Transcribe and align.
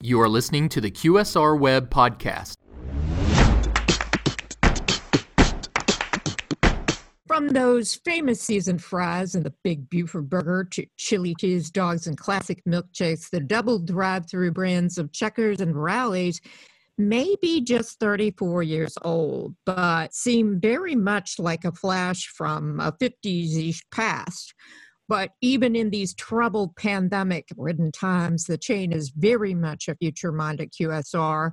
You 0.00 0.20
are 0.20 0.28
listening 0.28 0.68
to 0.68 0.80
the 0.80 0.92
QSR 0.92 1.58
Web 1.58 1.90
Podcast. 1.90 2.54
From 7.26 7.48
those 7.48 7.96
famous 7.96 8.40
seasoned 8.40 8.80
fries 8.80 9.34
and 9.34 9.44
the 9.44 9.52
big 9.64 9.90
Buford 9.90 10.30
burger 10.30 10.62
to 10.70 10.86
chili 10.98 11.34
cheese 11.40 11.72
dogs 11.72 12.06
and 12.06 12.16
classic 12.16 12.62
milkshakes, 12.64 13.28
the 13.30 13.40
double 13.40 13.80
drive 13.80 14.30
through 14.30 14.52
brands 14.52 14.98
of 14.98 15.10
Checkers 15.10 15.60
and 15.60 15.74
Rally's 15.74 16.40
may 16.96 17.34
be 17.42 17.60
just 17.60 17.98
34 17.98 18.62
years 18.62 18.96
old, 19.02 19.56
but 19.66 20.14
seem 20.14 20.60
very 20.60 20.94
much 20.94 21.40
like 21.40 21.64
a 21.64 21.72
flash 21.72 22.28
from 22.28 22.78
a 22.78 22.92
50s 22.92 23.68
ish 23.68 23.82
past. 23.90 24.54
But 25.08 25.30
even 25.40 25.74
in 25.74 25.90
these 25.90 26.14
troubled 26.14 26.76
pandemic 26.76 27.48
ridden 27.56 27.90
times, 27.92 28.44
the 28.44 28.58
chain 28.58 28.92
is 28.92 29.10
very 29.10 29.54
much 29.54 29.88
a 29.88 29.94
future 29.94 30.32
minded 30.32 30.72
QSR. 30.72 31.52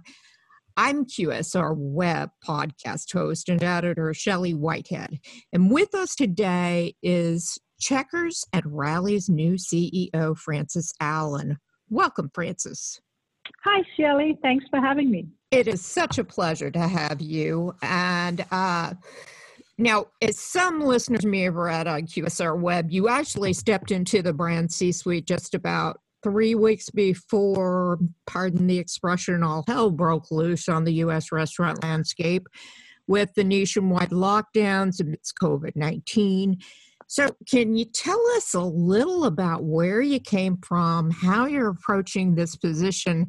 I'm 0.78 1.06
QSR 1.06 1.74
Web 1.78 2.32
podcast 2.46 3.14
host 3.14 3.48
and 3.48 3.64
editor 3.64 4.14
Shelley 4.14 4.54
Whitehead. 4.54 5.20
And 5.54 5.72
with 5.72 5.96
us 5.96 6.16
today 6.16 6.96
is 7.02 7.58
Checkers 7.80 8.44
and 8.52 8.64
Rally's 8.66 9.30
new 9.30 9.54
CEO, 9.54 10.38
Frances 10.38 10.94
Allen. 11.00 11.58
Welcome, 11.90 12.30
Frances. 12.34 13.00
Hi, 13.64 13.84
Shelley. 13.96 14.38
Thanks 14.42 14.66
for 14.70 14.82
having 14.82 15.10
me. 15.10 15.28
It 15.52 15.68
is 15.70 15.86
such 15.86 16.18
a 16.18 16.26
pleasure 16.26 16.72
to 16.72 16.88
have 16.88 17.22
you. 17.22 17.74
And 17.82 18.46
uh, 18.52 18.96
now, 19.78 20.06
as 20.22 20.40
some 20.40 20.80
listeners 20.80 21.26
may 21.26 21.42
have 21.42 21.56
read 21.56 21.86
on 21.86 22.04
QSR 22.04 22.58
Web, 22.60 22.92
you 22.92 23.10
actually 23.10 23.52
stepped 23.52 23.92
into 23.92 24.22
the 24.22 24.32
brand 24.32 24.72
C 24.72 24.92
suite 24.94 25.28
just 25.28 25.54
about 25.54 26.00
three 26.24 26.56
weeks 26.56 26.90
before, 26.90 28.00
pardon 28.26 28.68
the 28.68 28.80
expression, 28.80 29.44
all 29.44 29.66
hell 29.68 29.92
broke 29.92 30.32
loose 30.32 30.70
on 30.70 30.86
the 30.86 30.94
U.S. 30.94 31.32
restaurant 31.32 31.84
landscape 31.84 32.48
with 33.08 33.34
the 33.36 33.44
nationwide 33.44 34.12
lockdowns 34.12 35.02
amidst 35.02 35.36
COVID 35.42 35.76
19. 35.76 36.58
So, 37.08 37.36
can 37.48 37.76
you 37.76 37.86
tell 37.86 38.22
us 38.38 38.54
a 38.54 38.62
little 38.62 39.26
about 39.26 39.66
where 39.66 40.02
you 40.02 40.20
came 40.22 40.58
from, 40.66 41.12
how 41.12 41.46
you're 41.46 41.70
approaching 41.70 42.34
this 42.34 42.56
position, 42.56 43.28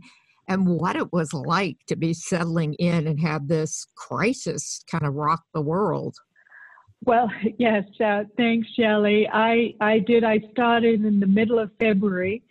and 0.49 0.67
what 0.67 0.95
it 0.95 1.13
was 1.13 1.35
like 1.35 1.79
to 1.89 1.97
be 1.97 2.15
settling 2.15 2.75
in 2.75 3.09
and 3.09 3.21
have 3.21 3.49
this 3.49 3.87
crisis 3.97 4.83
kind 4.89 5.05
of 5.05 5.15
rock 5.15 5.43
the 5.53 5.61
world? 5.61 6.17
Well, 7.07 7.31
yes, 7.59 7.85
uh, 8.05 8.25
thanks, 8.37 8.69
Shelley. 8.79 9.29
I, 9.33 9.75
I 9.81 10.01
did. 10.01 10.25
I 10.25 10.41
started 10.51 11.05
in 11.05 11.21
the 11.21 11.27
middle 11.27 11.59
of 11.59 11.71
February. 11.79 12.43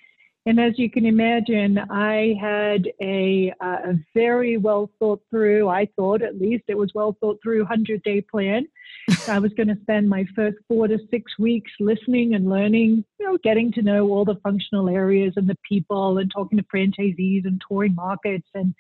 And 0.48 0.60
as 0.60 0.78
you 0.78 0.92
can 0.92 1.08
imagine, 1.08 1.80
I 1.90 2.36
had 2.40 2.88
a, 3.02 3.52
uh, 3.60 3.78
a 3.84 3.94
very 4.14 4.58
well 4.58 4.92
thought 5.00 5.20
through, 5.32 5.70
I 5.70 5.88
thought 5.96 6.22
at 6.22 6.40
least 6.40 6.66
it 6.68 6.78
was 6.78 6.92
well 6.94 7.18
thought 7.20 7.40
through 7.42 7.62
100 7.62 8.04
day 8.04 8.22
plan. 8.22 8.68
I 9.28 9.40
was 9.40 9.52
going 9.54 9.70
to 9.70 9.82
spend 9.82 10.08
my 10.08 10.24
first 10.36 10.58
four 10.68 10.88
to 10.88 11.00
six 11.10 11.32
weeks 11.40 11.72
listening 11.80 12.36
and 12.36 12.48
learning, 12.48 13.04
you 13.20 13.26
know, 13.26 13.40
getting 13.44 13.72
to 13.72 13.82
know 13.82 14.08
all 14.10 14.24
the 14.24 14.40
functional 14.44 14.88
areas 14.88 15.34
and 15.36 15.50
the 15.50 15.58
people 15.68 16.20
and 16.20 16.30
talking 16.30 16.60
to 16.60 16.66
franchisees 16.66 17.46
and 17.46 17.60
touring 17.68 17.96
markets 17.96 18.48
and 18.54 18.76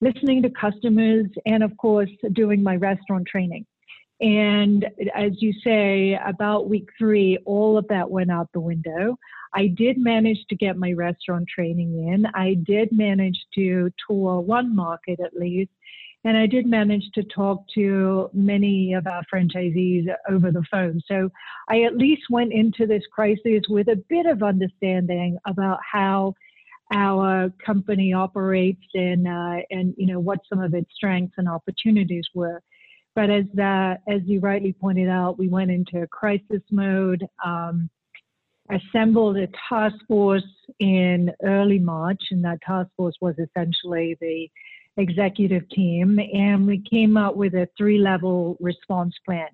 listening 0.00 0.42
to 0.42 0.50
customers 0.50 1.26
and, 1.46 1.62
of 1.62 1.76
course, 1.76 2.10
doing 2.32 2.60
my 2.60 2.74
restaurant 2.74 3.28
training. 3.28 3.64
And 4.20 4.86
as 5.14 5.32
you 5.38 5.52
say, 5.64 6.18
about 6.24 6.68
week 6.68 6.88
three, 6.98 7.38
all 7.44 7.76
of 7.76 7.86
that 7.88 8.10
went 8.10 8.30
out 8.30 8.48
the 8.52 8.60
window. 8.60 9.16
I 9.54 9.68
did 9.68 9.98
manage 9.98 10.38
to 10.48 10.56
get 10.56 10.76
my 10.76 10.92
restaurant 10.92 11.48
training 11.52 12.08
in. 12.08 12.26
I 12.34 12.54
did 12.64 12.90
manage 12.92 13.38
to 13.54 13.90
tour 14.06 14.40
one 14.40 14.74
market 14.74 15.20
at 15.20 15.34
least. 15.34 15.70
And 16.24 16.38
I 16.38 16.46
did 16.46 16.66
manage 16.66 17.04
to 17.14 17.22
talk 17.22 17.64
to 17.74 18.30
many 18.32 18.94
of 18.94 19.06
our 19.06 19.22
franchisees 19.32 20.06
over 20.30 20.50
the 20.50 20.64
phone. 20.70 21.02
So 21.06 21.30
I 21.68 21.82
at 21.82 21.96
least 21.96 22.22
went 22.30 22.52
into 22.52 22.86
this 22.86 23.02
crisis 23.12 23.62
with 23.68 23.88
a 23.88 24.02
bit 24.08 24.24
of 24.24 24.42
understanding 24.42 25.36
about 25.46 25.80
how 25.92 26.34
our 26.94 27.50
company 27.64 28.14
operates 28.14 28.86
and, 28.94 29.28
uh, 29.28 29.62
and 29.70 29.94
you 29.98 30.06
know, 30.06 30.18
what 30.18 30.38
some 30.48 30.60
of 30.60 30.72
its 30.72 30.90
strengths 30.94 31.34
and 31.36 31.48
opportunities 31.48 32.24
were. 32.34 32.62
But 33.14 33.30
as 33.30 33.44
as 34.08 34.20
you 34.24 34.40
rightly 34.40 34.72
pointed 34.72 35.08
out, 35.08 35.38
we 35.38 35.48
went 35.48 35.70
into 35.70 36.06
crisis 36.08 36.62
mode. 36.70 37.26
Um, 37.44 37.90
assembled 38.70 39.36
a 39.36 39.48
task 39.68 39.96
force 40.08 40.42
in 40.78 41.30
early 41.42 41.78
March, 41.78 42.20
and 42.30 42.44
that 42.44 42.60
task 42.62 42.88
force 42.96 43.14
was 43.20 43.34
essentially 43.38 44.16
the 44.20 44.48
executive 44.96 45.68
team, 45.70 46.18
and 46.18 46.66
we 46.66 46.82
came 46.88 47.16
up 47.16 47.36
with 47.36 47.54
a 47.54 47.68
three 47.76 47.98
level 47.98 48.56
response 48.60 49.14
plan. 49.24 49.48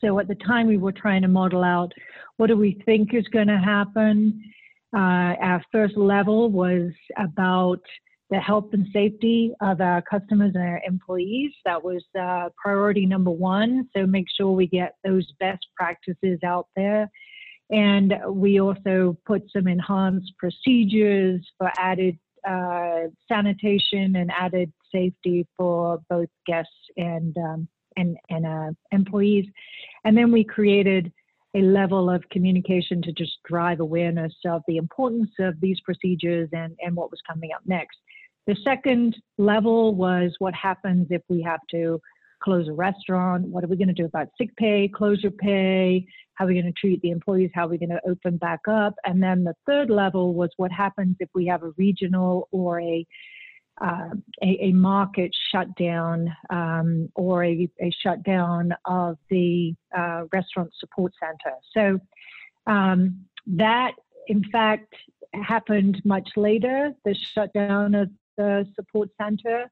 So 0.00 0.18
at 0.18 0.28
the 0.28 0.36
time, 0.36 0.66
we 0.66 0.76
were 0.76 0.92
trying 0.92 1.22
to 1.22 1.28
model 1.28 1.64
out 1.64 1.92
what 2.36 2.46
do 2.46 2.56
we 2.56 2.80
think 2.84 3.14
is 3.14 3.26
going 3.28 3.48
to 3.48 3.58
happen. 3.58 4.42
Uh, 4.94 5.36
our 5.40 5.62
first 5.72 5.96
level 5.96 6.50
was 6.50 6.90
about 7.16 7.80
the 8.30 8.38
health 8.38 8.68
and 8.72 8.86
safety 8.92 9.52
of 9.60 9.80
our 9.80 10.02
customers 10.02 10.52
and 10.54 10.62
our 10.62 10.80
employees. 10.86 11.52
That 11.64 11.82
was 11.82 12.04
uh, 12.18 12.50
priority 12.56 13.06
number 13.06 13.30
one. 13.30 13.88
So 13.94 14.06
make 14.06 14.26
sure 14.36 14.52
we 14.52 14.66
get 14.66 14.94
those 15.04 15.30
best 15.40 15.66
practices 15.76 16.38
out 16.44 16.68
there. 16.76 17.10
And 17.70 18.14
we 18.28 18.60
also 18.60 19.16
put 19.26 19.42
some 19.52 19.68
enhanced 19.68 20.32
procedures 20.38 21.46
for 21.58 21.70
added 21.78 22.18
uh, 22.48 23.08
sanitation 23.28 24.16
and 24.16 24.30
added 24.30 24.72
safety 24.92 25.46
for 25.56 26.00
both 26.08 26.28
guests 26.46 26.72
and 26.96 27.36
um, 27.36 27.68
and, 27.96 28.16
and 28.28 28.46
uh, 28.46 28.70
employees. 28.92 29.46
And 30.04 30.16
then 30.16 30.32
we 30.32 30.44
created 30.44 31.12
a 31.54 31.60
level 31.60 32.08
of 32.08 32.28
communication 32.30 33.02
to 33.02 33.12
just 33.12 33.32
drive 33.44 33.80
awareness 33.80 34.32
of 34.46 34.62
the 34.68 34.76
importance 34.76 35.30
of 35.40 35.60
these 35.60 35.80
procedures 35.80 36.48
and, 36.52 36.76
and 36.80 36.94
what 36.94 37.10
was 37.10 37.20
coming 37.28 37.50
up 37.54 37.62
next. 37.66 37.98
The 38.46 38.56
second 38.64 39.16
level 39.38 39.94
was 39.94 40.34
what 40.38 40.54
happens 40.54 41.08
if 41.10 41.22
we 41.28 41.42
have 41.42 41.60
to 41.70 42.00
close 42.42 42.68
a 42.68 42.72
restaurant? 42.72 43.46
What 43.46 43.64
are 43.64 43.68
we 43.68 43.76
going 43.76 43.88
to 43.88 43.94
do 43.94 44.06
about 44.06 44.28
sick 44.38 44.54
pay, 44.56 44.88
closure 44.88 45.30
pay? 45.30 46.06
How 46.34 46.44
are 46.44 46.48
we 46.48 46.54
going 46.54 46.72
to 46.72 46.80
treat 46.80 47.00
the 47.02 47.10
employees? 47.10 47.50
How 47.54 47.66
are 47.66 47.68
we 47.68 47.78
going 47.78 47.90
to 47.90 48.00
open 48.08 48.38
back 48.38 48.60
up? 48.68 48.94
And 49.04 49.22
then 49.22 49.44
the 49.44 49.54
third 49.66 49.90
level 49.90 50.34
was 50.34 50.50
what 50.56 50.72
happens 50.72 51.16
if 51.20 51.28
we 51.34 51.46
have 51.46 51.62
a 51.62 51.70
regional 51.76 52.48
or 52.50 52.80
a 52.80 53.06
uh, 53.82 54.10
a, 54.42 54.58
a, 54.60 54.72
market 54.72 55.34
shutdown 55.50 56.30
um, 56.50 57.08
or 57.14 57.42
a, 57.44 57.66
a, 57.80 57.90
shutdown 58.02 58.74
of 58.84 59.16
the 59.30 59.74
uh, 59.96 60.24
restaurant 60.34 60.70
support 60.78 61.14
center. 61.18 61.56
So 61.72 61.98
um, 62.70 63.24
that, 63.46 63.92
in 64.26 64.44
fact, 64.50 64.94
happened 65.32 66.02
much 66.04 66.28
later. 66.36 66.92
The 67.06 67.14
shutdown 67.14 67.94
of 67.94 68.10
the 68.40 68.66
support 68.74 69.10
center. 69.20 69.70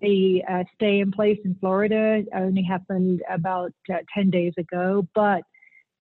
The 0.00 0.42
uh, 0.50 0.64
stay 0.74 1.00
in 1.00 1.10
place 1.12 1.38
in 1.44 1.56
Florida 1.60 2.24
only 2.34 2.62
happened 2.62 3.22
about 3.28 3.72
uh, 3.92 3.98
10 4.12 4.30
days 4.30 4.52
ago. 4.56 5.06
But 5.14 5.42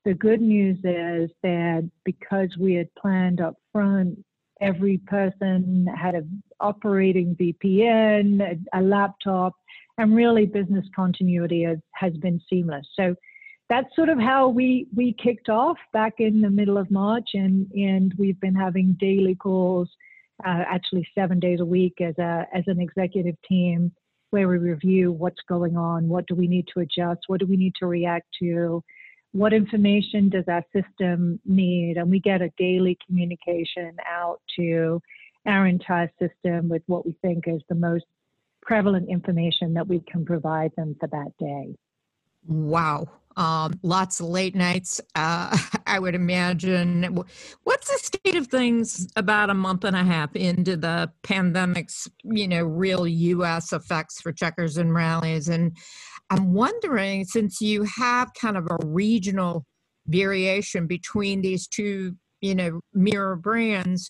the 0.06 0.14
good 0.14 0.42
news 0.42 0.78
is 0.84 1.30
that 1.44 1.90
because 2.04 2.50
we 2.60 2.74
had 2.74 2.94
planned 2.96 3.42
up 3.42 3.56
front, 3.72 4.24
every 4.62 4.98
person 5.00 5.88
had 5.96 6.16
an 6.16 6.44
operating 6.60 7.36
VPN, 7.36 8.42
a, 8.42 8.80
a 8.80 8.82
laptop, 8.82 9.54
and 9.98 10.16
really 10.16 10.46
business 10.46 10.86
continuity 10.96 11.64
has, 11.64 11.78
has 11.94 12.14
been 12.18 12.40
seamless. 12.50 12.88
So 12.96 13.16
that's 13.70 13.96
sort 13.96 14.10
of 14.10 14.20
how 14.20 14.50
we 14.50 14.88
we 14.96 15.16
kicked 15.24 15.50
off 15.50 15.78
back 15.94 16.16
in 16.20 16.42
the 16.42 16.50
middle 16.50 16.78
of 16.78 16.92
March, 16.92 17.30
and 17.34 17.72
and 17.72 18.14
we've 18.18 18.40
been 18.40 18.56
having 18.56 18.98
daily 19.00 19.36
calls 19.36 19.90
uh, 20.46 20.64
actually 20.68 21.08
seven 21.16 21.40
days 21.40 21.60
a 21.60 21.66
week 21.66 22.02
as 22.02 22.18
a 22.18 22.48
as 22.54 22.64
an 22.68 22.80
executive 22.80 23.36
team 23.48 23.92
where 24.32 24.48
we 24.48 24.58
review 24.58 25.12
what's 25.12 25.42
going 25.48 25.78
on, 25.78 26.08
what 26.08 26.26
do 26.26 26.34
we 26.34 26.48
need 26.48 26.68
to 26.74 26.80
adjust, 26.80 27.22
what 27.28 27.40
do 27.40 27.46
we 27.46 27.56
need 27.56 27.74
to 27.80 27.86
react 27.86 28.26
to, 28.40 28.84
what 29.32 29.54
information 29.54 30.28
does 30.28 30.46
our 30.48 30.64
system 30.74 31.40
need, 31.46 31.98
and 31.98 32.10
we 32.10 32.20
get 32.20 32.42
a 32.42 32.50
daily 32.58 32.98
communication 33.06 33.96
out 34.10 34.40
to 34.56 35.00
our 35.46 35.68
entire 35.68 36.12
system 36.20 36.68
with 36.68 36.82
what 36.88 37.06
we 37.06 37.16
think 37.22 37.44
is 37.48 37.62
the 37.70 37.76
most 37.76 38.06
prevalent 38.62 39.10
information 39.10 39.74
that 39.74 39.88
we 39.88 40.02
can 40.12 40.26
provide 40.26 40.72
them 40.78 40.96
for 41.00 41.08
that 41.08 41.32
day. 41.40 41.76
Wow 42.48 43.08
um, 43.36 43.80
lots 43.84 44.20
of 44.20 44.28
late 44.28 44.56
nights. 44.56 45.02
Uh, 45.16 45.58
I 45.88 46.00
would 46.00 46.16
imagine. 46.16 47.24
What's 47.64 47.92
the 47.92 47.98
state 48.00 48.36
of 48.36 48.48
things 48.48 49.08
about 49.16 49.50
a 49.50 49.54
month 49.54 49.84
and 49.84 49.96
a 49.96 50.04
half 50.04 50.36
into 50.36 50.78
the 50.78 51.12
pandemic's, 51.24 52.10
you 52.24 52.48
know, 52.48 52.64
real 52.64 53.08
U.S. 53.08 53.74
effects 53.74 54.22
for 54.22 54.32
checkers 54.32 54.78
and 54.78 54.94
Rally's? 54.94 55.50
And 55.50 55.76
I'm 56.30 56.54
wondering, 56.54 57.26
since 57.26 57.62
you 57.62 57.84
have 57.98 58.34
kind 58.34 58.58
of 58.58 58.68
a 58.70 58.86
regional 58.86 59.66
variation 60.08 60.88
between 60.88 61.42
these 61.42 61.68
two, 61.68 62.16
you 62.42 62.56
know, 62.56 62.80
mirror 62.94 63.36
brands, 63.36 64.10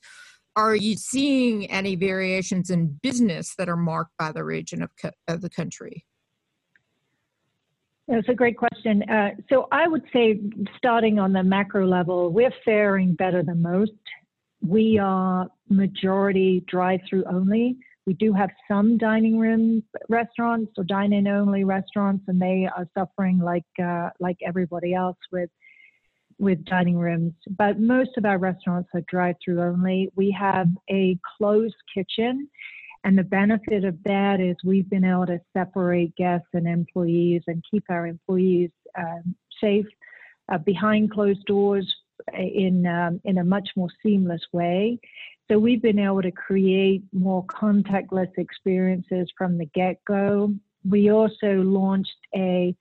are 0.56 0.76
you 0.76 0.96
seeing 0.96 1.70
any 1.72 1.96
variations 1.96 2.70
in 2.70 3.00
business 3.02 3.56
that 3.58 3.70
are 3.70 3.78
marked 3.78 4.12
by 4.20 4.32
the 4.32 4.44
region 4.44 4.84
of, 4.84 4.90
co- 5.02 5.12
of 5.28 5.42
the 5.42 5.50
country? 5.50 6.06
That's 8.08 8.28
a 8.28 8.34
great 8.34 8.58
question. 8.58 9.04
Uh, 9.10 9.30
so 9.50 9.68
I 9.72 9.88
would 9.88 10.04
say, 10.12 10.42
starting 10.78 11.20
on 11.20 11.32
the 11.32 11.44
macro 11.44 11.88
level, 11.88 12.30
we're 12.32 12.54
faring 12.66 13.16
better 13.16 13.44
than 13.44 13.62
most. 13.62 13.92
We 14.62 15.00
are 15.00 15.48
majority 15.70 16.64
drive-through 16.68 17.24
only. 17.26 17.78
We 18.06 18.14
do 18.16 18.34
have 18.34 18.50
some 18.68 18.98
dining 18.98 19.40
room 19.40 19.84
restaurants 20.10 20.74
or 20.78 20.84
dine-in 20.84 21.28
only 21.28 21.64
restaurants, 21.64 22.26
and 22.28 22.42
they 22.42 22.68
are 22.76 22.86
suffering 22.98 23.40
like 23.40 23.64
uh, 23.82 24.10
like 24.20 24.38
everybody 24.46 24.94
else 24.94 25.18
with 25.32 25.50
with 26.40 26.64
dining 26.66 26.98
rooms, 26.98 27.34
but 27.58 27.80
most 27.80 28.12
of 28.18 28.26
our 28.26 28.38
restaurants 28.38 28.90
are 28.94 29.04
drive 29.08 29.36
through 29.44 29.62
only. 29.62 30.10
We 30.16 30.36
have 30.38 30.68
a 30.90 31.18
closed 31.38 31.76
kitchen, 31.94 32.50
and 33.04 33.18
the 33.18 33.24
benefit 33.24 33.84
of 33.84 34.02
that 34.04 34.40
is 34.40 34.56
we've 34.64 34.90
been 34.90 35.04
able 35.04 35.26
to 35.26 35.40
separate 35.52 36.16
guests 36.16 36.48
and 36.54 36.68
employees 36.68 37.42
and 37.48 37.64
keep 37.70 37.84
our 37.90 38.08
employees 38.08 38.72
um, 38.98 39.36
safe 39.62 39.86
uh, 40.52 40.58
behind 40.58 41.12
closed 41.12 41.46
doors 41.46 41.94
in, 42.34 42.86
um, 42.86 43.20
in 43.26 43.40
a 43.40 43.44
much 43.44 43.70
more 43.76 43.90
seamless 44.02 44.42
way. 44.54 45.00
So 45.52 45.60
we've 45.60 45.82
been 45.82 46.00
able 46.00 46.22
to 46.22 46.32
create 46.32 47.04
more 47.12 47.46
contactless 47.46 48.32
experiences 48.38 49.30
from 49.38 49.58
the 49.58 49.66
get 49.66 49.98
go. 50.06 50.54
We 50.90 51.12
also 51.12 51.62
launched 51.62 52.12
a 52.34 52.76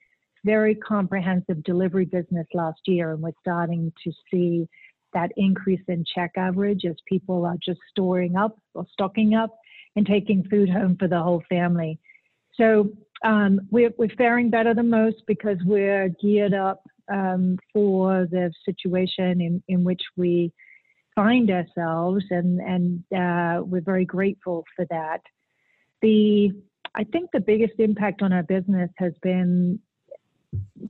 very 0.44 0.76
comprehensive 0.76 1.62
delivery 1.64 2.04
business 2.04 2.46
last 2.54 2.80
year, 2.86 3.12
and 3.12 3.22
we're 3.22 3.32
starting 3.40 3.92
to 4.04 4.12
see 4.30 4.68
that 5.12 5.30
increase 5.36 5.82
in 5.88 6.04
check 6.04 6.32
average 6.36 6.84
as 6.84 6.96
people 7.06 7.44
are 7.44 7.56
just 7.64 7.80
storing 7.90 8.36
up 8.36 8.56
or 8.74 8.86
stocking 8.92 9.34
up 9.34 9.56
and 9.96 10.06
taking 10.06 10.44
food 10.44 10.68
home 10.68 10.96
for 10.98 11.08
the 11.08 11.20
whole 11.20 11.42
family. 11.48 11.98
So 12.54 12.90
um, 13.24 13.60
we're, 13.70 13.92
we're 13.98 14.16
faring 14.16 14.50
better 14.50 14.74
than 14.74 14.90
most 14.90 15.22
because 15.26 15.58
we're 15.64 16.08
geared 16.20 16.54
up 16.54 16.82
um, 17.12 17.58
for 17.72 18.26
the 18.30 18.52
situation 18.64 19.40
in, 19.40 19.62
in 19.68 19.84
which 19.84 20.02
we 20.16 20.52
find 21.14 21.50
ourselves, 21.50 22.24
and, 22.30 22.60
and 22.60 23.04
uh, 23.12 23.62
we're 23.62 23.82
very 23.82 24.04
grateful 24.04 24.64
for 24.74 24.86
that. 24.90 25.20
The 26.00 26.52
I 26.94 27.04
think 27.04 27.30
the 27.32 27.40
biggest 27.40 27.74
impact 27.78 28.22
on 28.22 28.32
our 28.32 28.42
business 28.42 28.90
has 28.98 29.12
been 29.22 29.78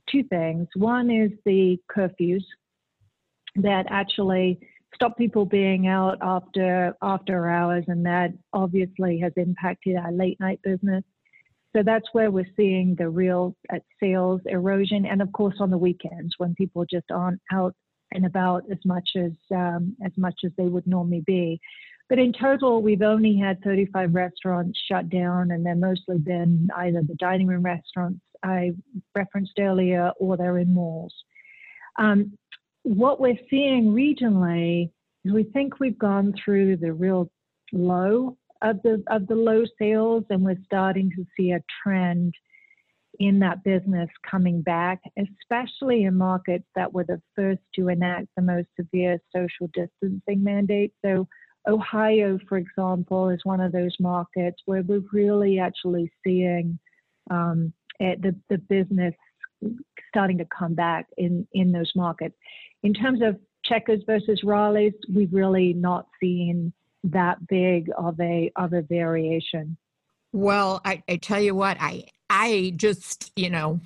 two 0.09 0.23
things. 0.23 0.67
One 0.75 1.09
is 1.09 1.31
the 1.45 1.77
curfews 1.89 2.43
that 3.55 3.85
actually 3.89 4.59
stop 4.95 5.17
people 5.17 5.45
being 5.45 5.87
out 5.87 6.17
after 6.21 6.95
after 7.01 7.49
hours, 7.49 7.85
and 7.87 8.05
that 8.05 8.31
obviously 8.53 9.19
has 9.19 9.33
impacted 9.35 9.95
our 9.95 10.11
late 10.11 10.39
night 10.39 10.59
business. 10.63 11.03
So 11.75 11.81
that's 11.83 12.05
where 12.11 12.29
we're 12.29 12.47
seeing 12.55 12.95
the 12.95 13.09
real 13.09 13.55
uh, 13.73 13.79
sales 13.99 14.41
erosion, 14.45 15.05
and 15.05 15.21
of 15.21 15.31
course 15.33 15.55
on 15.59 15.71
the 15.71 15.77
weekends 15.77 16.33
when 16.37 16.53
people 16.55 16.85
just 16.85 17.09
aren't 17.11 17.41
out 17.51 17.75
and 18.11 18.25
about 18.25 18.63
as 18.71 18.77
much 18.85 19.09
as 19.15 19.31
um, 19.51 19.95
as 20.05 20.11
much 20.17 20.41
as 20.45 20.51
they 20.57 20.67
would 20.67 20.87
normally 20.87 21.23
be. 21.25 21.59
But 22.09 22.19
in 22.19 22.33
total, 22.33 22.81
we've 22.81 23.01
only 23.01 23.37
had 23.37 23.63
35 23.63 24.13
restaurants 24.13 24.79
shut 24.87 25.09
down, 25.09 25.51
and 25.51 25.65
they're 25.65 25.75
mostly 25.75 26.17
been 26.19 26.69
either 26.77 27.01
the 27.01 27.15
dining 27.15 27.47
room 27.47 27.63
restaurants 27.63 28.19
I 28.43 28.73
referenced 29.15 29.57
earlier, 29.59 30.11
or 30.19 30.37
they're 30.37 30.59
in 30.59 30.73
malls. 30.73 31.13
Um, 31.97 32.37
what 32.83 33.19
we're 33.19 33.39
seeing 33.49 33.93
regionally 33.93 34.89
is 35.25 35.33
we 35.33 35.43
think 35.43 35.79
we've 35.79 35.97
gone 35.97 36.33
through 36.43 36.77
the 36.77 36.93
real 36.93 37.31
low 37.71 38.37
of 38.61 38.81
the 38.83 39.03
of 39.07 39.27
the 39.27 39.35
low 39.35 39.63
sales, 39.79 40.23
and 40.29 40.43
we're 40.43 40.57
starting 40.65 41.09
to 41.15 41.25
see 41.35 41.51
a 41.51 41.63
trend 41.81 42.33
in 43.19 43.39
that 43.39 43.63
business 43.63 44.09
coming 44.29 44.61
back, 44.61 44.99
especially 45.17 46.03
in 46.05 46.15
markets 46.15 46.65
that 46.75 46.91
were 46.91 47.03
the 47.03 47.21
first 47.35 47.61
to 47.75 47.89
enact 47.89 48.27
the 48.35 48.41
most 48.41 48.67
severe 48.79 49.19
social 49.35 49.69
distancing 49.73 50.43
mandates. 50.43 50.95
So 51.05 51.27
Ohio, 51.67 52.39
for 52.49 52.57
example, 52.57 53.29
is 53.29 53.39
one 53.43 53.61
of 53.61 53.71
those 53.71 53.95
markets 53.99 54.57
where 54.65 54.81
we're 54.81 55.03
really 55.11 55.59
actually 55.59 56.11
seeing 56.23 56.79
um, 57.29 57.71
it, 57.99 58.21
the, 58.21 58.35
the 58.49 58.57
business 58.57 59.13
starting 60.09 60.37
to 60.37 60.45
come 60.57 60.73
back 60.73 61.07
in, 61.17 61.47
in 61.53 61.71
those 61.71 61.91
markets. 61.95 62.35
In 62.83 62.93
terms 62.93 63.21
of 63.21 63.39
Checkers 63.63 64.01
versus 64.05 64.41
Rally's, 64.43 64.93
we've 65.13 65.33
really 65.33 65.73
not 65.73 66.07
seen 66.19 66.73
that 67.05 67.45
big 67.47 67.89
of 67.97 68.19
a 68.19 68.51
of 68.55 68.73
a 68.73 68.81
variation. 68.81 69.77
Well, 70.31 70.81
I, 70.83 71.03
I 71.07 71.17
tell 71.17 71.41
you 71.41 71.55
what, 71.55 71.77
I 71.79 72.05
I 72.29 72.73
just 72.75 73.31
you 73.35 73.49
know 73.49 73.79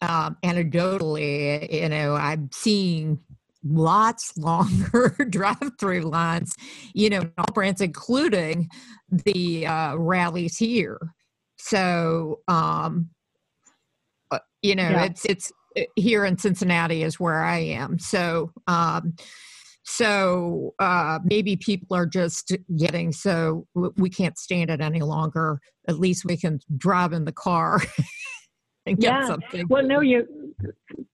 um, 0.00 0.36
anecdotally, 0.42 1.72
you 1.72 1.88
know, 1.88 2.14
I'm 2.14 2.50
seeing 2.52 3.20
lots 3.64 4.36
longer 4.38 5.16
drive-through 5.30 6.02
lines, 6.02 6.54
you 6.94 7.10
know, 7.10 7.30
all 7.36 7.52
brands, 7.52 7.80
including 7.80 8.68
the 9.10 9.66
uh, 9.66 9.96
Rally's 9.96 10.56
here. 10.56 10.98
So, 11.56 12.40
um, 12.46 13.10
uh, 14.30 14.38
you 14.62 14.76
know, 14.76 14.90
yeah. 14.90 15.04
it's 15.04 15.24
it's 15.24 15.52
here 15.96 16.24
in 16.24 16.38
Cincinnati 16.38 17.02
is 17.02 17.20
where 17.20 17.42
I 17.42 17.58
am. 17.58 17.98
So, 17.98 18.52
um, 18.66 19.14
so 19.84 20.74
uh, 20.78 21.18
maybe 21.24 21.56
people 21.56 21.96
are 21.96 22.06
just 22.06 22.56
getting 22.76 23.12
so 23.12 23.66
we 23.96 24.10
can't 24.10 24.38
stand 24.38 24.70
it 24.70 24.80
any 24.80 25.00
longer. 25.00 25.60
At 25.88 25.98
least 25.98 26.24
we 26.26 26.36
can 26.36 26.60
drive 26.76 27.12
in 27.12 27.24
the 27.24 27.32
car. 27.32 27.80
And 28.88 28.98
get 28.98 29.12
yeah. 29.12 29.26
Something. 29.26 29.66
Well, 29.68 29.86
no, 29.86 30.00
you. 30.00 30.54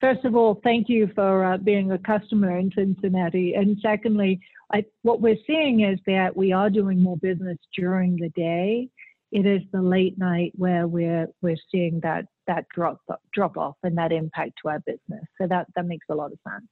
First 0.01 0.25
of 0.25 0.37
all, 0.37 0.61
thank 0.63 0.89
you 0.89 1.11
for 1.15 1.45
uh, 1.45 1.59
being 1.59 1.91
a 1.91 1.99
customer 1.99 2.57
in 2.57 2.71
Cincinnati, 2.73 3.55
and 3.55 3.77
secondly, 3.83 4.41
I, 4.73 4.85
what 5.03 5.21
we're 5.21 5.37
seeing 5.47 5.81
is 5.81 5.99
that 6.07 6.37
we 6.37 6.53
are 6.53 6.71
doing 6.71 7.03
more 7.03 7.17
business 7.17 7.59
during 7.77 8.17
the 8.17 8.31
day. 8.31 8.89
It 9.33 9.47
is 9.47 9.61
the 9.73 9.83
late 9.83 10.17
night 10.19 10.53
where 10.55 10.87
we're 10.87 11.27
we're 11.43 11.57
seeing 11.71 12.01
that 12.05 12.27
that 12.47 12.67
drop 12.75 12.99
drop 13.33 13.57
off 13.57 13.77
and 13.83 13.97
that 13.99 14.13
impact 14.13 14.53
to 14.63 14.71
our 14.71 14.81
business. 14.81 15.25
So 15.41 15.47
that 15.49 15.67
that 15.77 15.87
makes 15.87 16.07
a 16.11 16.15
lot 16.15 16.33
of 16.33 16.39
sense. 16.49 16.67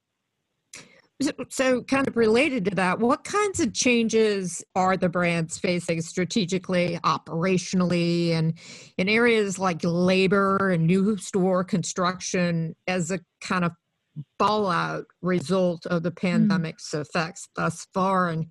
So, 1.50 1.82
kind 1.82 2.08
of 2.08 2.16
related 2.16 2.64
to 2.66 2.74
that, 2.76 2.98
what 2.98 3.22
kinds 3.22 3.60
of 3.60 3.72
changes 3.72 4.64
are 4.74 4.96
the 4.96 5.08
brands 5.08 5.58
facing 5.58 6.00
strategically, 6.02 6.98
operationally, 7.04 8.30
and 8.30 8.54
in 8.98 9.08
areas 9.08 9.58
like 9.58 9.80
labor 9.84 10.70
and 10.70 10.86
new 10.86 11.16
store 11.16 11.62
construction 11.62 12.74
as 12.88 13.10
a 13.10 13.20
kind 13.40 13.64
of 13.64 13.72
fallout 14.38 15.04
result 15.20 15.86
of 15.86 16.02
the 16.02 16.10
mm. 16.10 16.16
pandemic's 16.16 16.90
mm. 16.90 17.00
effects 17.00 17.48
thus 17.56 17.86
far? 17.94 18.28
And 18.28 18.50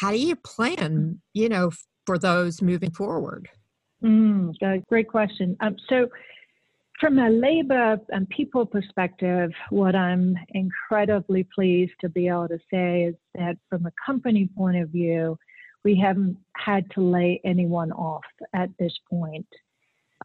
how 0.00 0.10
do 0.10 0.18
you 0.18 0.36
plan, 0.36 1.20
you 1.32 1.48
know, 1.48 1.70
for 2.06 2.18
those 2.18 2.62
moving 2.62 2.90
forward? 2.90 3.48
Mm, 4.02 4.54
great 4.88 5.08
question. 5.08 5.56
Um, 5.60 5.76
so, 5.88 6.08
from 7.04 7.18
a 7.18 7.28
labor 7.28 8.00
and 8.08 8.26
people 8.30 8.64
perspective, 8.64 9.50
what 9.68 9.94
I'm 9.94 10.38
incredibly 10.54 11.46
pleased 11.54 11.92
to 12.00 12.08
be 12.08 12.28
able 12.28 12.48
to 12.48 12.58
say 12.72 13.02
is 13.02 13.14
that 13.34 13.58
from 13.68 13.84
a 13.84 13.92
company 14.06 14.48
point 14.56 14.78
of 14.78 14.88
view, 14.88 15.36
we 15.84 16.00
haven't 16.02 16.38
had 16.56 16.90
to 16.92 17.02
lay 17.02 17.42
anyone 17.44 17.92
off 17.92 18.24
at 18.54 18.70
this 18.78 18.94
point. 19.10 19.46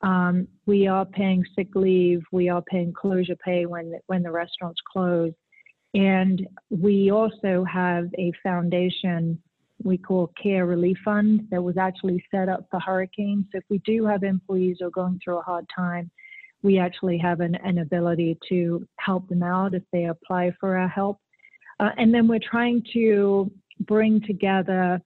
Um, 0.04 0.48
we 0.68 0.88
are 0.88 1.04
paying 1.06 1.44
sick 1.54 1.68
leave, 1.76 2.22
we 2.32 2.48
are 2.48 2.62
paying 2.62 2.94
closure 2.94 3.36
pay 3.36 3.66
when 3.66 4.00
when 4.08 4.24
the 4.24 4.32
restaurants 4.32 4.80
close, 4.90 5.34
and 5.94 6.48
we 6.70 7.12
also 7.12 7.66
have 7.66 8.06
a 8.18 8.32
foundation 8.42 9.38
we 9.84 9.98
call 9.98 10.32
Care 10.42 10.66
Relief 10.66 10.98
Fund 11.04 11.46
that 11.52 11.62
was 11.62 11.76
actually 11.76 12.24
set 12.32 12.48
up 12.48 12.68
for 12.72 12.80
hurricanes. 12.80 13.48
So 13.52 13.58
if 13.58 13.66
we 13.70 13.80
do 13.80 14.06
have 14.06 14.24
employees 14.24 14.78
who 14.80 14.88
are 14.88 14.92
going 14.92 15.20
through 15.22 15.40
a 15.40 15.44
hard 15.44 15.66
time, 15.76 16.10
we 16.62 16.78
actually 16.78 17.18
have 17.18 17.40
an, 17.40 17.56
an 17.56 17.80
ability 17.80 18.38
to 18.50 18.86
help 18.98 19.28
them 19.30 19.44
out 19.44 19.74
if 19.74 19.84
they 19.92 20.06
apply 20.06 20.52
for 20.60 20.78
our 20.78 20.88
help. 20.88 21.20
Uh, 21.80 21.90
and 21.98 22.14
then 22.14 22.28
we're 22.28 22.40
trying 22.40 22.84
to 22.94 23.52
bring 23.82 24.22
together 24.22 25.02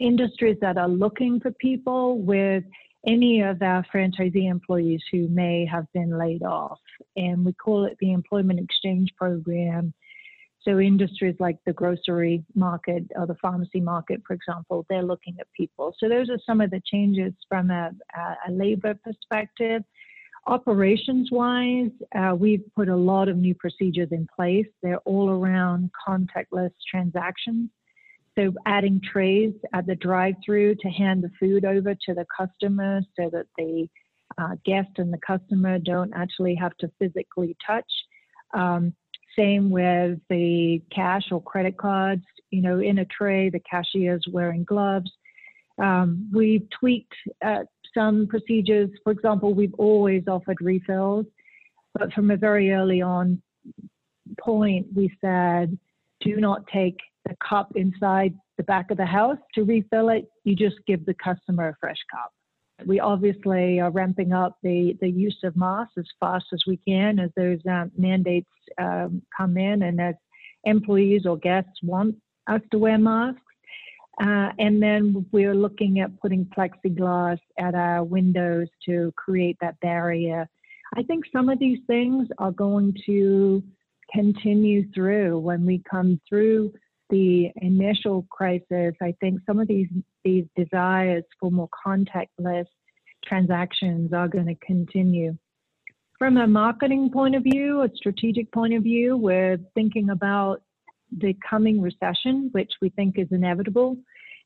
industries 0.00 0.58
that 0.60 0.76
are 0.76 0.88
looking 0.88 1.40
for 1.40 1.50
people 1.52 2.18
with 2.18 2.64
any 3.06 3.40
of 3.40 3.60
our 3.62 3.84
franchisee 3.92 4.50
employees 4.50 5.02
who 5.10 5.28
may 5.28 5.66
have 5.66 5.86
been 5.92 6.16
laid 6.18 6.42
off. 6.42 6.78
And 7.16 7.44
we 7.44 7.52
call 7.52 7.84
it 7.84 7.96
the 8.00 8.12
Employment 8.12 8.60
Exchange 8.60 9.10
Program. 9.16 9.92
So, 10.62 10.78
industries 10.78 11.34
like 11.40 11.58
the 11.66 11.72
grocery 11.72 12.44
market 12.54 13.04
or 13.16 13.26
the 13.26 13.34
pharmacy 13.42 13.80
market, 13.80 14.22
for 14.24 14.34
example, 14.34 14.86
they're 14.88 15.02
looking 15.02 15.34
at 15.40 15.48
people. 15.56 15.92
So, 15.98 16.08
those 16.08 16.30
are 16.30 16.38
some 16.46 16.60
of 16.60 16.70
the 16.70 16.80
changes 16.86 17.32
from 17.48 17.70
a, 17.70 17.90
a 18.46 18.52
labor 18.52 18.94
perspective. 19.02 19.82
Operations 20.46 21.30
wise, 21.30 21.90
uh, 22.16 22.34
we've 22.34 22.64
put 22.74 22.88
a 22.88 22.96
lot 22.96 23.28
of 23.28 23.36
new 23.36 23.54
procedures 23.54 24.08
in 24.10 24.26
place. 24.34 24.66
They're 24.82 24.98
all 25.00 25.30
around 25.30 25.90
contactless 26.06 26.72
transactions. 26.90 27.70
so 28.36 28.52
adding 28.66 29.00
trays 29.00 29.52
at 29.72 29.86
the 29.86 29.94
drive-through 29.94 30.74
to 30.76 30.88
hand 30.88 31.22
the 31.22 31.30
food 31.38 31.64
over 31.64 31.94
to 31.94 32.14
the 32.14 32.26
customer 32.36 33.02
so 33.16 33.30
that 33.30 33.46
the 33.56 33.88
uh, 34.38 34.56
guest 34.64 34.88
and 34.96 35.12
the 35.12 35.18
customer 35.24 35.78
don't 35.78 36.12
actually 36.14 36.54
have 36.54 36.76
to 36.78 36.90
physically 36.98 37.54
touch. 37.64 37.90
Um, 38.54 38.94
same 39.36 39.70
with 39.70 40.18
the 40.28 40.82
cash 40.90 41.30
or 41.30 41.42
credit 41.42 41.76
cards, 41.76 42.24
you 42.50 42.62
know, 42.62 42.80
in 42.80 42.98
a 42.98 43.04
tray, 43.04 43.48
the 43.48 43.60
cashier 43.60 44.16
is 44.16 44.24
wearing 44.30 44.64
gloves. 44.64 45.10
Um, 45.78 46.30
we've 46.32 46.66
tweaked 46.78 47.14
uh, 47.44 47.64
some 47.94 48.26
procedures. 48.26 48.90
For 49.04 49.12
example, 49.12 49.54
we've 49.54 49.74
always 49.74 50.24
offered 50.28 50.58
refills, 50.60 51.26
but 51.94 52.12
from 52.12 52.30
a 52.30 52.36
very 52.36 52.72
early 52.72 53.02
on 53.02 53.40
point, 54.40 54.86
we 54.94 55.12
said, 55.20 55.78
do 56.20 56.36
not 56.36 56.66
take 56.72 56.98
the 57.26 57.36
cup 57.46 57.72
inside 57.76 58.34
the 58.56 58.62
back 58.64 58.90
of 58.90 58.96
the 58.96 59.06
house 59.06 59.38
to 59.54 59.64
refill 59.64 60.08
it. 60.08 60.26
You 60.44 60.56
just 60.56 60.76
give 60.86 61.04
the 61.04 61.14
customer 61.14 61.68
a 61.68 61.76
fresh 61.80 61.98
cup. 62.10 62.32
We 62.86 63.00
obviously 63.00 63.80
are 63.80 63.90
ramping 63.90 64.32
up 64.32 64.56
the, 64.62 64.96
the 65.00 65.08
use 65.08 65.38
of 65.44 65.56
masks 65.56 65.94
as 65.98 66.06
fast 66.18 66.46
as 66.52 66.62
we 66.66 66.78
can 66.78 67.18
as 67.18 67.30
those 67.36 67.60
um, 67.70 67.92
mandates 67.96 68.50
um, 68.78 69.22
come 69.36 69.56
in 69.56 69.82
and 69.82 70.00
as 70.00 70.14
employees 70.64 71.26
or 71.26 71.36
guests 71.36 71.78
want 71.82 72.16
us 72.48 72.60
to 72.72 72.78
wear 72.78 72.98
masks. 72.98 73.40
Uh, 74.20 74.50
and 74.58 74.82
then 74.82 75.24
we're 75.32 75.54
looking 75.54 76.00
at 76.00 76.20
putting 76.20 76.44
plexiglass 76.46 77.38
at 77.58 77.74
our 77.74 78.04
windows 78.04 78.68
to 78.84 79.12
create 79.16 79.56
that 79.60 79.78
barrier. 79.80 80.46
I 80.94 81.02
think 81.02 81.24
some 81.32 81.48
of 81.48 81.58
these 81.58 81.78
things 81.86 82.28
are 82.38 82.52
going 82.52 82.94
to 83.06 83.62
continue 84.12 84.90
through 84.92 85.38
when 85.38 85.64
we 85.64 85.82
come 85.90 86.20
through 86.28 86.72
the 87.08 87.50
initial 87.56 88.26
crisis. 88.30 88.94
I 89.00 89.14
think 89.20 89.40
some 89.46 89.58
of 89.58 89.68
these 89.68 89.88
these 90.24 90.44
desires 90.56 91.24
for 91.40 91.50
more 91.50 91.68
contactless 91.86 92.66
transactions 93.24 94.12
are 94.12 94.28
going 94.28 94.46
to 94.46 94.66
continue. 94.66 95.36
From 96.18 96.36
a 96.36 96.46
marketing 96.46 97.10
point 97.12 97.34
of 97.34 97.42
view, 97.42 97.82
a 97.82 97.88
strategic 97.96 98.52
point 98.52 98.74
of 98.74 98.82
view, 98.82 99.16
we're 99.16 99.58
thinking 99.74 100.10
about 100.10 100.62
the 101.18 101.36
coming 101.48 101.80
recession, 101.80 102.48
which 102.52 102.72
we 102.80 102.88
think 102.90 103.18
is 103.18 103.28
inevitable, 103.30 103.96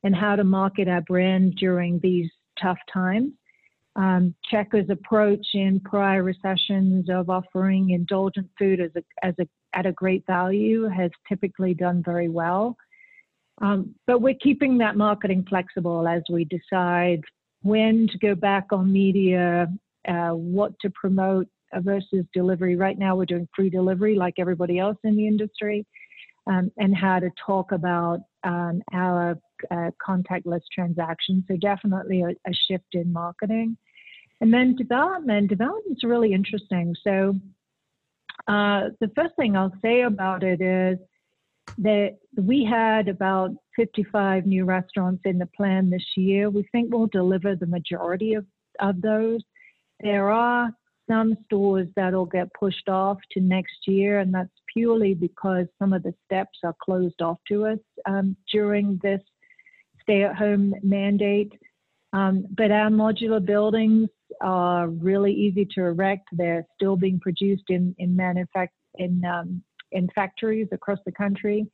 and 0.02 0.14
how 0.14 0.37
to 0.37 0.44
market 0.44 0.88
our 0.88 1.00
brand 1.02 1.56
during 1.56 1.99
these 2.00 2.30
tough 2.61 2.78
times. 2.92 3.32
Um, 3.96 4.35
Checkers' 4.50 4.90
approach 4.90 5.46
in 5.54 5.80
prior 5.80 6.23
recessions 6.23 7.08
of 7.08 7.30
offering 7.30 7.90
indulgent 7.90 8.49
food 8.58 8.80
as 8.80 8.90
a, 8.94 9.02
as 9.26 9.35
a, 9.40 9.49
at 9.73 9.87
a 9.87 9.92
great 9.92 10.25
value 10.26 10.87
has 10.88 11.11
typically 11.28 11.73
done 11.73 12.02
very 12.04 12.28
well. 12.28 12.76
Um, 13.62 13.94
but 14.06 14.20
we're 14.20 14.35
keeping 14.35 14.76
that 14.78 14.96
marketing 14.96 15.46
flexible 15.49 16.06
as 16.06 16.23
we 16.30 16.44
decide 16.44 17.23
when 17.62 18.06
to 18.12 18.18
go 18.18 18.35
back 18.35 18.66
on 18.70 18.92
media, 18.92 19.66
uh, 20.06 20.30
what 20.30 20.73
to 20.80 20.90
promote 20.90 21.49
versus 21.76 22.26
delivery. 22.35 22.76
Right 22.76 22.99
now, 22.99 23.16
we're 23.16 23.25
doing 23.25 23.49
free 23.56 23.70
delivery 23.70 24.14
like 24.14 24.35
everybody 24.38 24.78
else 24.78 24.99
in 25.04 25.16
the 25.16 25.26
industry 25.26 25.87
um, 26.47 26.71
and 26.76 26.97
how 26.97 27.19
to 27.19 27.31
talk 27.45 27.73
about 27.73 28.21
um, 28.45 28.83
our 28.93 29.38
uh, 29.71 29.91
contactless 30.07 30.61
transactions. 30.73 31.45
So 31.49 31.57
definitely 31.57 32.23
a, 32.23 32.29
a, 32.29 32.53
shift 32.69 32.95
in 32.95 33.12
marketing. 33.12 33.76
And 34.41 34.53
then 34.53 34.76
development. 34.76 35.49
Development 35.49 35.97
is 35.97 36.05
really 36.05 36.33
interesting. 36.33 36.95
So 37.03 37.35
uh, 38.47 38.91
the 39.00 39.11
first 39.17 39.35
thing 39.37 39.57
I'll 39.57 39.75
say 39.83 40.03
about 40.03 40.43
it 40.43 40.61
is 40.61 40.99
that 41.79 42.17
we 42.37 42.65
had 42.65 43.09
about 43.09 43.50
55 43.75 44.47
new 44.47 44.65
restaurants 44.65 45.23
in 45.25 45.38
the 45.38 45.49
plan 45.57 45.91
this 45.91 46.05
year. 46.17 46.49
We 46.49 46.67
think 46.71 46.93
we'll 46.93 47.09
deliver 47.09 47.57
the 47.57 47.67
majority 47.67 48.35
of, 48.35 48.47
of 48.79 49.00
those. 49.00 49.41
There 50.00 50.31
are 50.31 50.71
some 51.09 51.37
stores 51.45 51.89
that'll 51.97 52.27
get 52.27 52.53
pushed 52.55 52.89
off 52.89 53.19
to 53.33 53.41
next 53.41 53.87
year, 53.87 54.21
and 54.21 54.33
that's 54.35 54.51
purely 54.73 55.15
because 55.15 55.67
some 55.79 55.93
of 55.93 56.03
the 56.03 56.15
steps 56.25 56.59
are 56.65 56.75
closed 56.83 57.23
off 57.23 57.39
to 57.49 57.67
us 57.67 57.79
um, 58.07 58.37
during 58.53 58.99
this 59.03 59.21
stay 60.03 60.23
at 60.25 60.37
home 60.37 60.75
mandate. 60.83 61.53
Um, 62.13 62.47
but 62.57 62.71
our 62.71 62.89
modular 62.89 63.45
buildings 63.45 64.09
are 64.41 64.89
really 64.89 65.33
easy 65.33 65.67
to 65.75 65.81
erect. 65.83 66.29
They're 66.33 66.67
still 66.75 66.97
being 66.97 67.21
produced 67.21 67.65
in, 67.69 67.95
in, 67.99 68.17
manufact- 68.17 68.69
in, 68.95 69.25
um, 69.25 69.63
in 69.93 70.09
factories 70.15 70.69
across 70.73 70.99
the 71.05 71.13
country. 71.13 71.71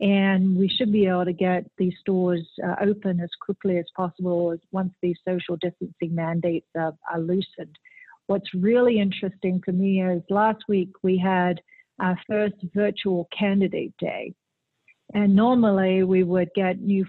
And 0.00 0.56
we 0.56 0.68
should 0.68 0.92
be 0.92 1.06
able 1.06 1.24
to 1.24 1.32
get 1.32 1.64
these 1.78 1.94
stores 2.00 2.46
uh, 2.64 2.76
open 2.82 3.20
as 3.20 3.30
quickly 3.40 3.78
as 3.78 3.84
possible 3.96 4.56
once 4.72 4.92
these 5.00 5.18
social 5.26 5.56
distancing 5.56 6.14
mandates 6.14 6.66
are, 6.76 6.94
are 7.10 7.20
loosened. 7.20 7.78
What's 8.26 8.54
really 8.54 8.98
interesting 9.00 9.60
for 9.64 9.72
me 9.72 10.02
is 10.02 10.22
last 10.30 10.64
week 10.68 10.90
we 11.02 11.18
had 11.18 11.60
our 12.00 12.18
first 12.28 12.56
virtual 12.74 13.28
candidate 13.36 13.94
day. 13.98 14.34
And 15.12 15.36
normally 15.36 16.02
we 16.02 16.22
would 16.22 16.48
get 16.56 16.80
new 16.80 17.04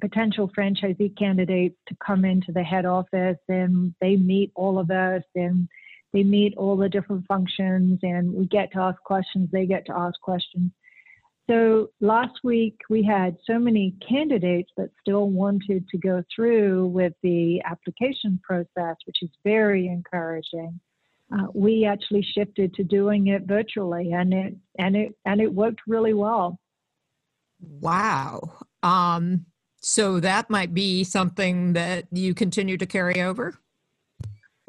potential 0.00 0.50
franchisee 0.56 1.16
candidates 1.18 1.76
to 1.88 1.96
come 2.04 2.24
into 2.24 2.52
the 2.52 2.62
head 2.62 2.86
office 2.86 3.38
and 3.48 3.94
they 4.00 4.16
meet 4.16 4.52
all 4.54 4.78
of 4.78 4.90
us 4.90 5.24
and 5.34 5.68
they 6.12 6.22
meet 6.22 6.54
all 6.56 6.76
the 6.76 6.88
different 6.88 7.26
functions 7.26 7.98
and 8.02 8.32
we 8.32 8.46
get 8.46 8.72
to 8.72 8.78
ask 8.78 9.02
questions, 9.02 9.48
they 9.50 9.66
get 9.66 9.84
to 9.86 9.92
ask 9.92 10.18
questions. 10.20 10.70
So 11.50 11.90
last 12.00 12.38
week 12.44 12.78
we 12.88 13.02
had 13.02 13.36
so 13.46 13.58
many 13.58 13.94
candidates 14.08 14.70
that 14.76 14.90
still 15.00 15.28
wanted 15.28 15.88
to 15.88 15.98
go 15.98 16.22
through 16.34 16.86
with 16.86 17.14
the 17.22 17.60
application 17.62 18.40
process, 18.42 18.96
which 19.06 19.22
is 19.22 19.30
very 19.42 19.88
encouraging. 19.88 20.78
Uh, 21.32 21.46
we 21.54 21.84
actually 21.84 22.22
shifted 22.22 22.74
to 22.74 22.84
doing 22.84 23.28
it 23.28 23.42
virtually, 23.44 24.12
and 24.12 24.32
it 24.34 24.54
and 24.78 24.94
it 24.94 25.14
and 25.24 25.40
it 25.40 25.52
worked 25.52 25.80
really 25.86 26.12
well. 26.12 26.58
Wow. 27.80 28.58
Um, 28.82 29.46
so 29.80 30.20
that 30.20 30.50
might 30.50 30.74
be 30.74 31.04
something 31.04 31.72
that 31.72 32.06
you 32.12 32.34
continue 32.34 32.76
to 32.76 32.86
carry 32.86 33.22
over. 33.22 33.58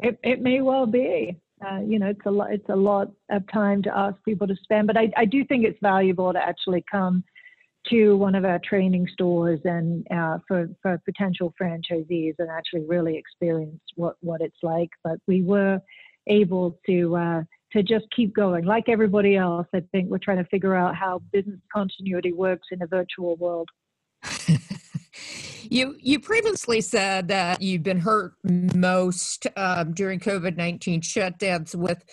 It 0.02 0.18
it 0.24 0.42
may 0.42 0.62
well 0.62 0.86
be 0.86 1.38
uh, 1.66 1.80
you 1.80 2.00
know, 2.00 2.08
it's 2.08 2.26
a 2.26 2.32
lot, 2.32 2.52
it's 2.52 2.70
a 2.70 2.76
lot 2.76 3.12
of 3.30 3.44
time 3.52 3.82
to 3.84 3.98
ask 3.98 4.16
people 4.24 4.48
to 4.48 4.56
spend, 4.64 4.88
but 4.88 4.98
I, 4.98 5.12
I 5.18 5.26
do 5.26 5.44
think 5.46 5.66
it's 5.66 5.80
valuable 5.82 6.34
to 6.34 6.40
actually 6.40 6.84
come 6.92 7.24
to 7.90 8.16
one 8.16 8.36
of 8.36 8.46
our 8.46 8.60
training 8.60 9.08
stores 9.12 9.60
and 9.66 10.08
uh, 10.10 10.38
for, 10.48 10.68
for 10.82 11.02
potential 11.06 11.54
franchisees 11.62 12.36
and 12.40 12.50
actually 12.50 12.86
really 12.88 13.18
experience 13.18 13.82
what, 13.96 14.16
what 14.22 14.42
it's 14.42 14.58
like. 14.64 14.90
But 15.04 15.20
we 15.28 15.42
were 15.42 15.80
able 16.28 16.80
to 16.86 17.16
uh, 17.16 17.44
to 17.74 17.84
just 17.84 18.06
keep 18.16 18.34
going. 18.36 18.66
Like 18.66 18.88
everybody 18.88 19.36
else, 19.36 19.68
I 19.74 19.82
think 19.92 20.10
we're 20.10 20.20
trying 20.20 20.38
to 20.38 20.46
figure 20.46 20.76
out 20.76 20.96
how 20.96 21.22
business 21.32 21.60
continuity 21.74 22.32
works 22.32 22.68
in 22.72 22.82
a 22.82 22.88
virtual 22.88 23.36
world. 23.38 23.68
You 25.74 25.96
you 26.00 26.20
previously 26.20 26.82
said 26.82 27.30
that 27.30 27.60
you've 27.60 27.82
been 27.82 28.00
hurt 28.00 28.34
most 28.44 29.48
um, 29.58 29.96
during 29.96 30.20
COVID 30.20 30.56
nineteen 30.56 31.02
shutdowns 31.02 31.74
with 31.74 32.06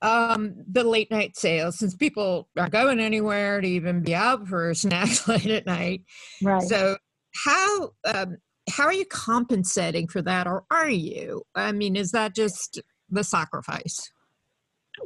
um, 0.00 0.54
the 0.66 0.84
late 0.84 1.10
night 1.10 1.36
sales, 1.36 1.78
since 1.78 1.94
people 1.94 2.48
aren't 2.56 2.72
going 2.72 3.00
anywhere 3.00 3.60
to 3.60 3.68
even 3.68 4.02
be 4.02 4.14
out 4.14 4.48
for 4.48 4.70
a 4.70 4.74
snack 4.74 5.28
late 5.28 5.46
at 5.48 5.66
night. 5.66 6.00
Right. 6.42 6.62
So 6.62 6.96
how 7.44 7.90
um, 8.06 8.38
how 8.70 8.84
are 8.84 8.92
you 8.94 9.04
compensating 9.04 10.08
for 10.08 10.22
that, 10.22 10.46
or 10.46 10.64
are 10.70 10.88
you? 10.88 11.42
I 11.54 11.72
mean, 11.72 11.96
is 11.96 12.10
that 12.12 12.34
just 12.34 12.80
the 13.10 13.22
sacrifice? 13.22 14.10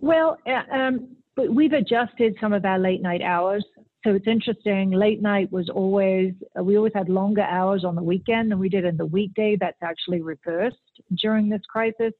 Well, 0.00 0.38
uh, 0.46 0.72
um, 0.72 1.16
we've 1.36 1.72
adjusted 1.72 2.36
some 2.40 2.52
of 2.52 2.64
our 2.64 2.78
late 2.78 3.02
night 3.02 3.22
hours 3.22 3.64
so 4.04 4.14
it's 4.14 4.26
interesting. 4.26 4.90
Late 4.90 5.20
night 5.20 5.50
was 5.50 5.68
always, 5.68 6.32
we 6.60 6.76
always 6.76 6.92
had 6.94 7.08
longer 7.08 7.42
hours 7.42 7.84
on 7.84 7.96
the 7.96 8.02
weekend 8.02 8.50
than 8.50 8.58
we 8.58 8.68
did 8.68 8.84
in 8.84 8.96
the 8.96 9.06
weekday. 9.06 9.56
That's 9.58 9.82
actually 9.82 10.22
reversed 10.22 10.76
during 11.16 11.48
this 11.48 11.62
crisis. 11.68 12.12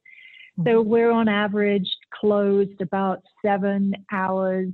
So 0.57 0.63
mm-hmm. 0.63 0.89
we're 0.89 1.11
on 1.11 1.29
average 1.29 1.87
closed 2.19 2.81
about 2.81 3.23
seven 3.43 3.93
hours 4.11 4.69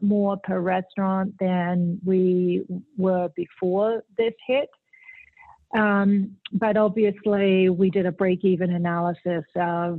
more 0.00 0.36
per 0.42 0.60
restaurant 0.60 1.34
than 1.38 2.00
we 2.04 2.64
were 2.98 3.28
before 3.36 4.02
this 4.18 4.34
hit. 4.46 4.68
Um, 5.74 6.36
but 6.52 6.76
obviously, 6.76 7.68
we 7.68 7.90
did 7.90 8.06
a 8.06 8.12
break 8.12 8.44
even 8.44 8.70
analysis 8.70 9.44
of 9.56 9.98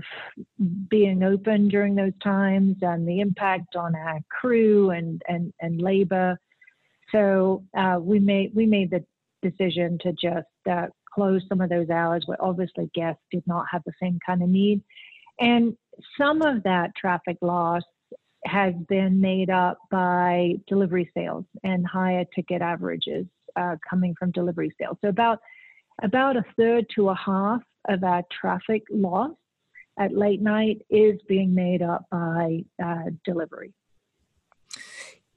being 0.89 1.21
open 1.21 1.67
during 1.67 1.95
those 1.95 2.13
times 2.23 2.77
and 2.81 3.05
the 3.05 3.19
impact 3.19 3.75
on 3.75 3.93
our 3.93 4.21
crew 4.29 4.91
and, 4.91 5.21
and, 5.27 5.53
and 5.59 5.81
labor. 5.81 6.39
So 7.11 7.63
uh, 7.77 7.97
we 8.01 8.19
made 8.19 8.55
we 8.55 8.65
made 8.65 8.89
the 8.89 9.03
decision 9.41 9.99
to 10.01 10.13
just 10.13 10.47
uh, 10.69 10.87
close 11.13 11.41
some 11.49 11.61
of 11.61 11.69
those 11.69 11.89
hours 11.89 12.23
where 12.25 12.41
obviously 12.43 12.89
guests 12.95 13.21
did 13.31 13.43
not 13.45 13.65
have 13.71 13.83
the 13.85 13.93
same 14.01 14.17
kind 14.25 14.41
of 14.41 14.49
need, 14.49 14.81
and 15.39 15.75
some 16.17 16.41
of 16.41 16.63
that 16.63 16.95
traffic 16.95 17.37
loss 17.41 17.83
has 18.45 18.73
been 18.87 19.19
made 19.19 19.49
up 19.49 19.77
by 19.91 20.53
delivery 20.67 21.09
sales 21.15 21.45
and 21.63 21.85
higher 21.85 22.25
ticket 22.35 22.61
averages 22.61 23.25
uh, 23.55 23.75
coming 23.89 24.15
from 24.17 24.31
delivery 24.31 24.71
sales. 24.79 24.97
So 25.01 25.09
about 25.09 25.39
about 26.01 26.37
a 26.37 26.45
third 26.57 26.85
to 26.95 27.09
a 27.09 27.15
half 27.15 27.61
of 27.87 28.03
our 28.03 28.23
traffic 28.31 28.83
loss 28.89 29.31
at 29.99 30.15
late 30.15 30.41
night 30.41 30.81
is 30.89 31.19
being 31.27 31.53
made 31.53 31.81
up 31.81 32.05
by 32.11 32.63
uh, 32.83 33.09
delivery. 33.23 33.73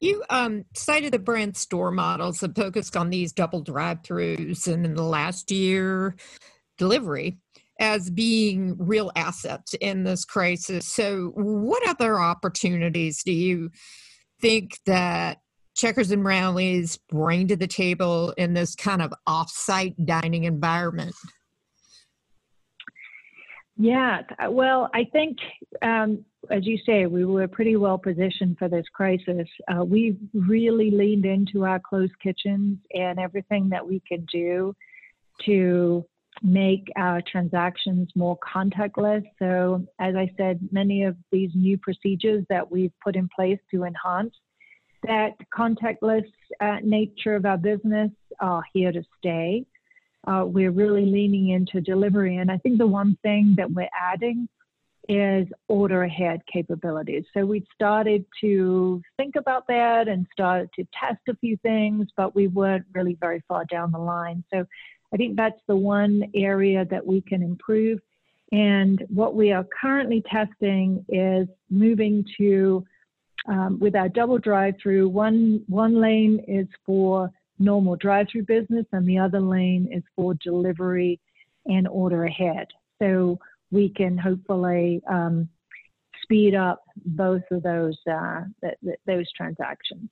You 0.01 0.23
um, 0.31 0.65
cited 0.75 1.13
the 1.13 1.19
brand 1.19 1.57
store 1.57 1.91
models 1.91 2.41
that 2.41 2.55
focused 2.55 2.97
on 2.97 3.11
these 3.11 3.33
double 3.33 3.63
drive-throughs, 3.63 4.73
and 4.73 4.85
in 4.85 4.95
the 4.95 5.03
last 5.03 5.51
year, 5.51 6.15
delivery 6.77 7.39
as 7.81 8.11
being 8.11 8.77
real 8.79 9.11
assets 9.17 9.75
in 9.81 10.05
this 10.05 10.25
crisis. 10.25 10.87
So, 10.87 11.33
what 11.35 11.89
other 11.89 12.21
opportunities 12.21 13.23
do 13.25 13.33
you 13.33 13.71
think 14.41 14.79
that 14.87 15.39
Checkers 15.79 16.11
and 16.11 16.25
Rally's 16.25 16.99
bring 17.09 17.47
to 17.47 17.57
the 17.57 17.69
table 17.69 18.35
in 18.37 18.53
this 18.53 18.75
kind 18.75 19.01
of 19.01 19.15
off-site 19.29 19.95
dining 20.05 20.43
environment? 20.43 21.15
Yeah, 23.77 24.23
well, 24.49 24.91
I 24.93 25.05
think, 25.13 25.39
um, 25.83 26.25
as 26.51 26.67
you 26.67 26.79
say, 26.85 27.07
we 27.07 27.25
were 27.25 27.47
pretty 27.47 27.77
well 27.77 27.97
positioned 27.97 28.59
for 28.59 28.69
this 28.69 28.87
crisis. 28.93 29.47
Uh, 29.73 29.85
we 29.85 30.17
really 30.35 30.91
leaned 30.91 31.25
into 31.25 31.65
our 31.65 31.79
closed 31.79 32.19
kitchens 32.21 32.79
and 32.93 33.21
everything 33.21 33.69
that 33.69 33.87
we 33.87 34.03
could 34.09 34.27
do 34.27 34.75
to 35.47 36.05
make 36.43 36.89
our 36.97 37.23
transactions 37.31 38.09
more 38.17 38.37
contactless. 38.39 39.23
So, 39.39 39.87
as 40.01 40.17
I 40.17 40.29
said, 40.37 40.59
many 40.73 41.05
of 41.05 41.17
these 41.31 41.51
new 41.55 41.79
procedures 41.79 42.45
that 42.49 42.69
we've 42.69 42.93
put 43.03 43.15
in 43.15 43.29
place 43.35 43.61
to 43.71 43.85
enhance 43.85 44.35
that 45.07 45.33
contactless 45.57 46.27
uh, 46.61 46.79
nature 46.83 47.35
of 47.35 47.47
our 47.47 47.59
business 47.59 48.11
are 48.41 48.63
here 48.73 48.93
to 48.93 49.03
stay. 49.19 49.65
Uh, 50.27 50.45
we're 50.47 50.71
really 50.71 51.07
leaning 51.07 51.51
into 51.51 51.81
delivery. 51.81 52.37
And 52.37 52.51
I 52.51 52.59
think 52.59 52.79
the 52.79 52.87
one 52.87 53.17
thing 53.23 53.55
that 53.57 53.71
we're 53.71 53.89
adding 53.99 54.49
is 55.09 55.47
order 55.69 56.03
ahead 56.03 56.43
capabilities. 56.53 57.25
So 57.33 57.47
we 57.47 57.67
started 57.75 58.27
to 58.43 59.01
think 59.17 59.37
about 59.37 59.67
that 59.69 60.07
and 60.07 60.27
started 60.33 60.69
to 60.77 60.87
test 60.93 61.21
a 61.29 61.37
few 61.37 61.57
things, 61.59 62.09
but 62.17 62.35
we 62.35 62.49
weren't 62.49 62.85
really 62.93 63.17
very 63.19 63.43
far 63.49 63.65
down 63.65 63.91
the 63.91 63.99
line. 63.99 64.45
So 64.53 64.67
I 65.13 65.17
think 65.17 65.37
that's 65.37 65.61
the 65.67 65.77
one 65.77 66.25
area 66.35 66.85
that 66.91 67.07
we 67.07 67.23
can 67.23 67.43
improve. 67.43 68.01
And 68.53 69.03
what 69.09 69.35
we 69.35 69.53
are 69.53 69.65
currently 69.81 70.23
testing 70.31 71.05
is 71.09 71.49
moving 71.71 72.25
to 72.37 72.85
um, 73.49 73.79
with 73.81 73.97
our 73.97 74.09
double 74.09 74.39
drive-through. 74.39 75.09
One 75.09 75.65
one 75.69 76.01
lane 76.01 76.45
is 76.47 76.67
for 76.87 77.31
normal 77.59 77.97
drive-through 77.97 78.45
business, 78.45 78.87
and 78.93 79.07
the 79.07 79.19
other 79.19 79.41
lane 79.41 79.89
is 79.91 80.03
for 80.15 80.35
delivery 80.35 81.21
and 81.67 81.89
order 81.89 82.25
ahead. 82.25 82.67
So 83.01 83.39
we 83.71 83.91
can 83.91 84.17
hopefully 84.17 85.03
um, 85.11 85.49
speed 86.23 86.55
up 86.55 86.83
both 87.05 87.43
of 87.51 87.63
those 87.63 87.99
uh, 88.11 88.43
th- 88.63 88.75
th- 88.85 88.99
those 89.07 89.31
transactions. 89.37 90.09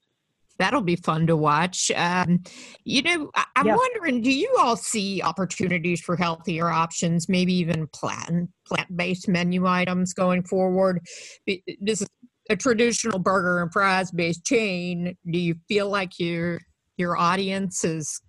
That'll 0.58 0.80
be 0.80 0.96
fun 0.96 1.26
to 1.26 1.36
watch. 1.36 1.90
Um, 1.94 2.42
you 2.84 3.02
know, 3.02 3.30
I- 3.34 3.44
am 3.56 3.66
yep. 3.66 3.76
wondering, 3.76 4.22
do 4.22 4.32
you 4.32 4.56
all 4.58 4.76
see 4.76 5.20
opportunities 5.20 6.00
for 6.00 6.16
healthier 6.16 6.68
options, 6.68 7.28
maybe 7.28 7.52
even 7.54 7.86
plant 7.88 8.48
plant 8.66 8.96
based 8.96 9.28
menu 9.28 9.66
items 9.66 10.14
going 10.14 10.42
forward? 10.42 11.00
This 11.46 12.00
is 12.00 12.08
a 12.48 12.56
traditional 12.56 13.18
burger 13.18 13.62
and 13.62 13.72
fries 13.72 14.10
based 14.10 14.44
chain. 14.44 15.16
Do 15.28 15.38
you 15.38 15.56
feel 15.68 15.88
like 15.88 16.18
your 16.18 16.60
your 16.96 17.16
audience 17.16 17.84
is 17.84 18.20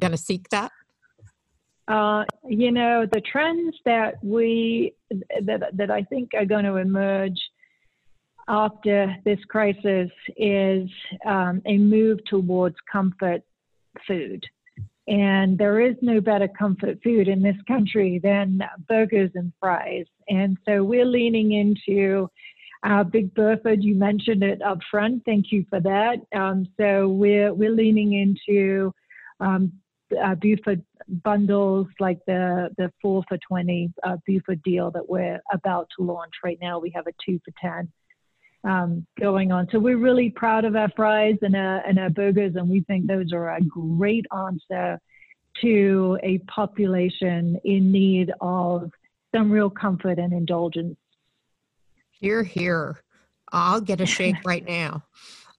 going 0.00 0.12
to 0.12 0.18
seek 0.18 0.48
that? 0.50 0.72
Uh, 1.88 2.24
you 2.46 2.70
know, 2.70 3.06
the 3.10 3.20
trends 3.20 3.74
that 3.84 4.22
we 4.22 4.94
that 5.42 5.70
that 5.72 5.90
I 5.90 6.02
think 6.02 6.30
are 6.34 6.44
going 6.44 6.64
to 6.64 6.76
emerge 6.76 7.38
after 8.48 9.14
this 9.24 9.38
crisis 9.48 10.10
is 10.36 10.88
um, 11.26 11.62
a 11.66 11.78
move 11.78 12.18
towards 12.26 12.76
comfort 12.90 13.42
food. 14.06 14.44
And 15.06 15.56
there 15.56 15.80
is 15.80 15.96
no 16.02 16.20
better 16.20 16.48
comfort 16.48 16.98
food 17.02 17.28
in 17.28 17.42
this 17.42 17.56
country 17.66 18.20
than 18.22 18.60
burgers 18.88 19.30
and 19.34 19.52
fries. 19.58 20.04
And 20.28 20.58
so 20.66 20.84
we're 20.84 21.06
leaning 21.06 21.52
into 21.52 22.28
our 22.82 23.04
Big 23.04 23.34
Buford. 23.34 23.82
You 23.82 23.94
mentioned 23.94 24.42
it 24.42 24.62
up 24.62 24.78
front. 24.90 25.24
Thank 25.24 25.52
you 25.52 25.64
for 25.68 25.80
that. 25.80 26.16
Um, 26.34 26.66
so 26.78 27.08
we're 27.08 27.52
we're 27.52 27.72
leaning 27.72 28.12
into 28.14 28.92
um, 29.40 29.72
uh, 30.22 30.34
Buford 30.36 30.82
bundles 31.08 31.86
like 32.00 32.18
the 32.26 32.70
the 32.78 32.92
four 33.00 33.22
for 33.28 33.38
twenty 33.38 33.92
uh, 34.02 34.16
Buford 34.26 34.62
deal 34.62 34.90
that 34.92 35.08
we're 35.08 35.40
about 35.52 35.88
to 35.96 36.04
launch 36.04 36.32
right 36.44 36.58
now. 36.60 36.78
We 36.78 36.92
have 36.94 37.06
a 37.06 37.12
two 37.24 37.40
for 37.44 37.52
ten 37.60 37.90
um, 38.64 39.06
going 39.20 39.52
on. 39.52 39.68
So 39.70 39.78
we're 39.78 39.98
really 39.98 40.30
proud 40.30 40.64
of 40.64 40.76
our 40.76 40.90
fries 40.96 41.36
and 41.42 41.54
our, 41.54 41.78
and 41.86 41.98
our 41.98 42.10
burgers, 42.10 42.56
and 42.56 42.68
we 42.68 42.82
think 42.82 43.06
those 43.06 43.32
are 43.32 43.56
a 43.56 43.62
great 43.62 44.26
answer 44.36 44.98
to 45.62 46.18
a 46.22 46.38
population 46.38 47.58
in 47.64 47.90
need 47.90 48.32
of 48.40 48.90
some 49.34 49.50
real 49.50 49.70
comfort 49.70 50.18
and 50.18 50.32
indulgence. 50.32 50.96
Here, 52.20 52.42
here. 52.42 53.00
I'll 53.52 53.80
get 53.80 54.00
a 54.00 54.06
shake 54.06 54.36
right 54.44 54.66
now. 54.66 55.04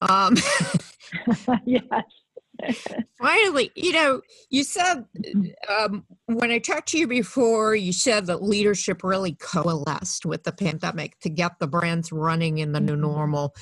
Um, 0.01 0.35
yes. 1.65 1.83
Finally, 3.21 3.71
you 3.75 3.93
know, 3.93 4.21
you 4.49 4.63
said 4.63 5.05
um, 5.69 6.05
when 6.25 6.51
I 6.51 6.59
talked 6.59 6.89
to 6.89 6.97
you 6.97 7.07
before, 7.07 7.75
you 7.75 7.93
said 7.93 8.25
that 8.27 8.43
leadership 8.43 9.03
really 9.03 9.35
coalesced 9.35 10.25
with 10.25 10.43
the 10.43 10.51
pandemic 10.51 11.19
to 11.21 11.29
get 11.29 11.53
the 11.59 11.67
brands 11.67 12.11
running 12.11 12.57
in 12.59 12.71
the 12.71 12.79
new 12.79 12.93
mm-hmm. 12.93 13.01
normal. 13.01 13.55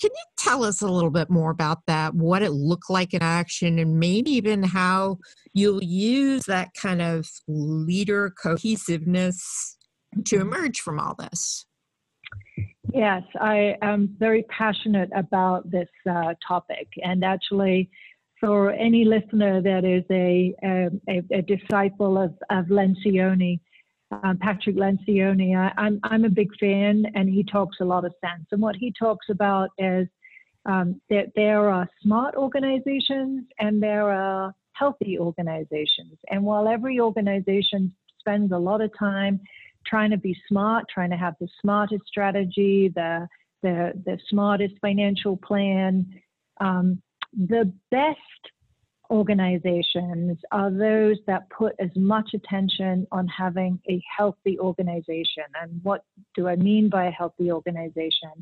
Can 0.00 0.10
you 0.12 0.24
tell 0.36 0.64
us 0.64 0.82
a 0.82 0.88
little 0.88 1.10
bit 1.10 1.30
more 1.30 1.50
about 1.50 1.86
that? 1.86 2.14
What 2.14 2.42
it 2.42 2.50
looked 2.50 2.90
like 2.90 3.14
in 3.14 3.22
action, 3.22 3.78
and 3.78 3.98
maybe 3.98 4.30
even 4.32 4.62
how 4.62 5.18
you'll 5.54 5.82
use 5.82 6.42
that 6.44 6.70
kind 6.74 7.00
of 7.00 7.28
leader 7.46 8.32
cohesiveness 8.42 9.76
to 10.26 10.36
mm-hmm. 10.36 10.52
emerge 10.52 10.80
from 10.80 10.98
all 10.98 11.14
this? 11.14 11.66
Yes, 12.92 13.22
I 13.40 13.76
am 13.80 14.14
very 14.18 14.42
passionate 14.44 15.10
about 15.14 15.70
this 15.70 15.88
uh, 16.08 16.34
topic, 16.46 16.88
and 17.02 17.24
actually, 17.24 17.90
for 18.42 18.70
any 18.72 19.04
listener 19.04 19.62
that 19.62 19.84
is 19.84 20.04
a, 20.10 20.52
a, 21.08 21.22
a 21.30 21.42
disciple 21.42 22.18
of, 22.18 22.34
of 22.50 22.66
Lencioni, 22.66 23.60
um, 24.10 24.36
Patrick 24.38 24.76
Lencioni, 24.76 25.56
I, 25.56 25.72
I'm, 25.80 26.00
I'm 26.02 26.24
a 26.24 26.28
big 26.28 26.50
fan 26.58 27.04
and 27.14 27.28
he 27.28 27.44
talks 27.44 27.78
a 27.80 27.84
lot 27.84 28.04
of 28.04 28.12
sense. 28.20 28.46
And 28.50 28.60
what 28.60 28.74
he 28.74 28.92
talks 28.98 29.26
about 29.30 29.70
is 29.78 30.08
um, 30.66 31.00
that 31.08 31.26
there 31.36 31.70
are 31.70 31.88
smart 32.02 32.34
organizations 32.34 33.44
and 33.58 33.82
there 33.82 34.10
are 34.10 34.52
healthy 34.72 35.18
organizations. 35.18 36.18
And 36.28 36.42
while 36.42 36.68
every 36.68 37.00
organization 37.00 37.94
spends 38.18 38.52
a 38.52 38.58
lot 38.58 38.80
of 38.80 38.90
time 38.98 39.40
trying 39.86 40.10
to 40.10 40.16
be 40.16 40.36
smart, 40.48 40.84
trying 40.92 41.10
to 41.10 41.16
have 41.16 41.34
the 41.40 41.48
smartest 41.60 42.06
strategy, 42.06 42.92
the, 42.94 43.28
the, 43.62 43.92
the 44.04 44.18
smartest 44.28 44.74
financial 44.80 45.36
plan, 45.36 46.06
um, 46.60 47.00
the 47.32 47.72
best 47.90 48.18
organizations 49.10 50.38
are 50.52 50.70
those 50.70 51.18
that 51.26 51.48
put 51.50 51.74
as 51.78 51.90
much 51.94 52.30
attention 52.34 53.06
on 53.12 53.28
having 53.28 53.78
a 53.88 54.02
healthy 54.16 54.58
organization. 54.58 55.44
And 55.60 55.80
what 55.82 56.04
do 56.34 56.48
I 56.48 56.56
mean 56.56 56.88
by 56.88 57.06
a 57.06 57.10
healthy 57.10 57.52
organization? 57.52 58.32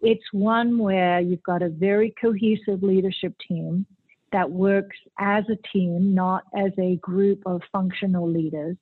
It's 0.00 0.24
one 0.32 0.78
where 0.78 1.20
you've 1.20 1.42
got 1.42 1.62
a 1.62 1.68
very 1.68 2.14
cohesive 2.20 2.82
leadership 2.82 3.34
team 3.46 3.84
that 4.32 4.50
works 4.50 4.96
as 5.18 5.44
a 5.50 5.56
team, 5.72 6.14
not 6.14 6.44
as 6.56 6.72
a 6.78 6.96
group 6.96 7.42
of 7.46 7.60
functional 7.72 8.30
leaders. 8.30 8.76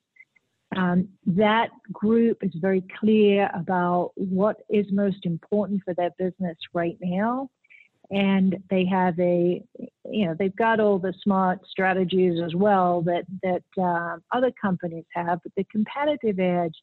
Um, 0.77 1.09
that 1.25 1.69
group 1.91 2.37
is 2.43 2.51
very 2.55 2.83
clear 2.99 3.49
about 3.53 4.11
what 4.15 4.57
is 4.69 4.85
most 4.91 5.25
important 5.25 5.81
for 5.83 5.93
their 5.95 6.11
business 6.19 6.57
right 6.73 6.97
now. 7.01 7.49
And 8.09 8.55
they 8.69 8.85
have 8.85 9.19
a 9.19 9.61
you 10.09 10.25
know 10.25 10.35
they've 10.37 10.55
got 10.55 10.79
all 10.79 10.97
the 10.97 11.13
smart 11.23 11.59
strategies 11.69 12.41
as 12.41 12.55
well 12.55 13.01
that 13.01 13.25
that 13.43 13.63
uh, 13.81 14.17
other 14.31 14.51
companies 14.61 15.03
have 15.13 15.39
but 15.43 15.51
the 15.57 15.65
competitive 15.65 16.39
edge 16.39 16.75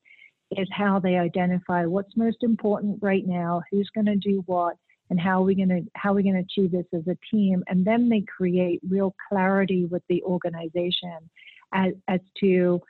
is 0.51 0.69
how 0.71 0.99
they 0.99 1.17
identify 1.17 1.87
what's 1.87 2.15
most 2.15 2.43
important 2.43 2.99
right 3.01 3.27
now 3.27 3.63
who's 3.71 3.89
going 3.95 4.05
to 4.05 4.17
do 4.17 4.43
what 4.45 4.77
and 5.11 5.21
how 5.21 5.41
are 5.41 5.45
we 5.45 5.55
going 5.55 5.69
to 5.69 5.83
how 5.95 6.13
are 6.13 6.15
we 6.15 6.23
going 6.23 6.35
to 6.35 6.41
achieve 6.41 6.73
this 6.73 6.87
as 6.93 7.07
a 7.07 7.17
team. 7.31 7.63
And 7.69 7.85
then 7.85 8.09
they 8.09 8.23
create 8.23 8.81
real 8.89 9.15
clarity 9.29 9.85
with 9.85 10.03
the 10.09 10.23
organization 10.23 11.31
as, 11.73 11.93
as 12.09 12.21
to 12.41 12.81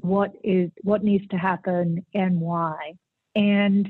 what 0.00 0.32
is 0.42 0.70
what 0.82 1.04
needs 1.04 1.26
to 1.28 1.36
happen 1.36 2.04
and 2.14 2.40
why 2.40 2.92
and 3.34 3.88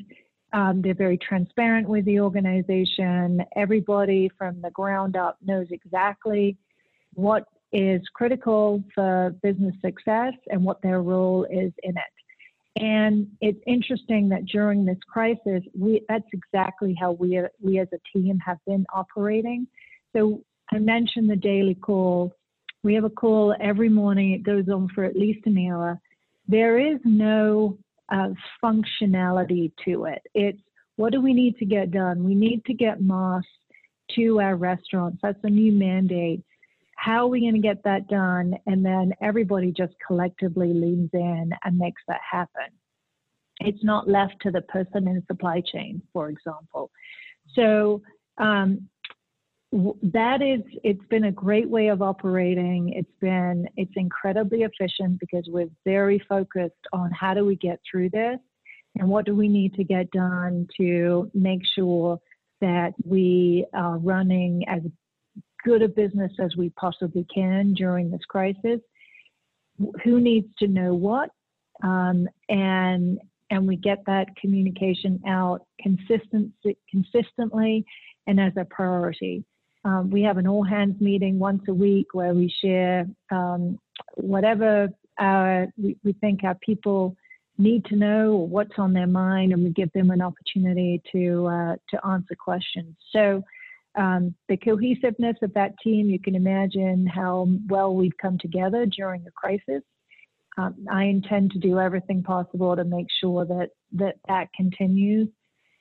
um, 0.54 0.82
they're 0.82 0.94
very 0.94 1.18
transparent 1.18 1.88
with 1.88 2.04
the 2.04 2.20
organization. 2.20 3.42
Everybody 3.56 4.30
from 4.38 4.62
the 4.62 4.70
ground 4.70 5.16
up 5.16 5.36
knows 5.44 5.66
exactly 5.70 6.56
what 7.14 7.44
is 7.72 8.00
critical 8.14 8.82
for 8.94 9.34
business 9.42 9.74
success 9.84 10.32
and 10.48 10.64
what 10.64 10.80
their 10.80 11.02
role 11.02 11.44
is 11.50 11.72
in 11.82 11.96
it. 11.96 12.80
And 12.80 13.28
it's 13.40 13.60
interesting 13.66 14.28
that 14.28 14.46
during 14.46 14.84
this 14.84 14.98
crisis, 15.08 15.62
we, 15.76 16.02
that's 16.08 16.24
exactly 16.32 16.96
how 16.98 17.12
we, 17.12 17.40
we 17.60 17.80
as 17.80 17.88
a 17.92 17.98
team 18.16 18.38
have 18.38 18.58
been 18.64 18.86
operating. 18.94 19.66
So 20.14 20.40
I 20.72 20.78
mentioned 20.78 21.28
the 21.28 21.36
daily 21.36 21.74
call. 21.74 22.32
We 22.84 22.94
have 22.94 23.04
a 23.04 23.10
call 23.10 23.56
every 23.60 23.88
morning. 23.88 24.32
It 24.32 24.42
goes 24.42 24.68
on 24.68 24.88
for 24.94 25.04
at 25.04 25.16
least 25.16 25.46
an 25.46 25.56
hour. 25.66 25.98
There 26.46 26.78
is 26.78 27.00
no 27.02 27.78
uh, 28.12 28.28
functionality 28.62 29.72
to 29.86 30.04
it. 30.04 30.22
It's 30.34 30.60
what 30.96 31.12
do 31.12 31.20
we 31.22 31.32
need 31.32 31.56
to 31.58 31.64
get 31.64 31.90
done? 31.90 32.22
We 32.22 32.34
need 32.34 32.62
to 32.66 32.74
get 32.74 33.00
masks 33.00 33.48
to 34.14 34.38
our 34.38 34.56
restaurants. 34.56 35.18
That's 35.22 35.42
a 35.44 35.50
new 35.50 35.72
mandate. 35.72 36.44
How 36.96 37.24
are 37.24 37.28
we 37.28 37.40
going 37.40 37.54
to 37.54 37.58
get 37.58 37.82
that 37.84 38.06
done? 38.06 38.54
And 38.66 38.84
then 38.84 39.14
everybody 39.22 39.72
just 39.72 39.94
collectively 40.06 40.74
leans 40.74 41.10
in 41.14 41.52
and 41.64 41.78
makes 41.78 42.02
that 42.06 42.20
happen. 42.30 42.70
It's 43.60 43.82
not 43.82 44.08
left 44.08 44.34
to 44.42 44.50
the 44.50 44.60
person 44.60 45.08
in 45.08 45.24
supply 45.26 45.62
chain, 45.72 46.02
for 46.12 46.28
example. 46.28 46.90
So 47.54 48.02
um, 48.36 48.88
that 50.02 50.40
is, 50.40 50.60
it's 50.84 51.04
been 51.06 51.24
a 51.24 51.32
great 51.32 51.68
way 51.68 51.88
of 51.88 52.00
operating. 52.00 52.90
It's 52.90 53.10
been, 53.20 53.68
it's 53.76 53.92
incredibly 53.96 54.62
efficient 54.62 55.18
because 55.18 55.44
we're 55.48 55.70
very 55.84 56.22
focused 56.28 56.74
on 56.92 57.10
how 57.10 57.34
do 57.34 57.44
we 57.44 57.56
get 57.56 57.80
through 57.90 58.10
this 58.10 58.38
and 58.98 59.08
what 59.08 59.26
do 59.26 59.34
we 59.34 59.48
need 59.48 59.74
to 59.74 59.82
get 59.82 60.10
done 60.12 60.68
to 60.76 61.28
make 61.34 61.62
sure 61.74 62.20
that 62.60 62.94
we 63.04 63.66
are 63.74 63.98
running 63.98 64.62
as 64.68 64.80
good 65.64 65.82
a 65.82 65.88
business 65.88 66.30
as 66.38 66.54
we 66.56 66.70
possibly 66.70 67.26
can 67.34 67.74
during 67.74 68.10
this 68.10 68.24
crisis. 68.28 68.80
Who 70.04 70.20
needs 70.20 70.46
to 70.60 70.68
know 70.68 70.94
what, 70.94 71.30
um, 71.82 72.28
and 72.48 73.18
and 73.50 73.66
we 73.66 73.76
get 73.76 73.98
that 74.06 74.28
communication 74.40 75.20
out 75.26 75.66
consistently, 75.80 76.78
consistently, 76.88 77.84
and 78.28 78.40
as 78.40 78.52
a 78.56 78.64
priority. 78.64 79.44
Um, 79.84 80.10
we 80.10 80.22
have 80.22 80.38
an 80.38 80.48
all 80.48 80.64
hands 80.64 81.00
meeting 81.00 81.38
once 81.38 81.62
a 81.68 81.74
week 81.74 82.08
where 82.12 82.34
we 82.34 82.52
share 82.62 83.06
um, 83.30 83.78
whatever 84.14 84.88
our, 85.18 85.68
we, 85.76 85.96
we 86.02 86.12
think 86.14 86.42
our 86.42 86.54
people 86.56 87.16
need 87.58 87.84
to 87.86 87.96
know 87.96 88.32
or 88.32 88.48
what's 88.48 88.78
on 88.78 88.92
their 88.92 89.06
mind, 89.06 89.52
and 89.52 89.62
we 89.62 89.70
give 89.70 89.92
them 89.92 90.10
an 90.10 90.20
opportunity 90.20 91.00
to 91.12 91.46
uh, 91.46 91.76
to 91.90 92.06
answer 92.06 92.34
questions. 92.34 92.96
So 93.12 93.42
um, 93.96 94.34
the 94.48 94.56
cohesiveness 94.56 95.36
of 95.42 95.54
that 95.54 95.72
team, 95.82 96.08
you 96.08 96.18
can 96.18 96.34
imagine 96.34 97.06
how 97.06 97.48
well 97.68 97.94
we've 97.94 98.16
come 98.20 98.38
together 98.38 98.86
during 98.86 99.24
a 99.26 99.30
crisis. 99.30 99.82
Um, 100.56 100.86
I 100.90 101.04
intend 101.04 101.52
to 101.52 101.58
do 101.58 101.78
everything 101.78 102.22
possible 102.22 102.74
to 102.74 102.84
make 102.84 103.06
sure 103.20 103.44
that 103.44 103.70
that, 103.92 104.16
that 104.28 104.48
continues 104.56 105.28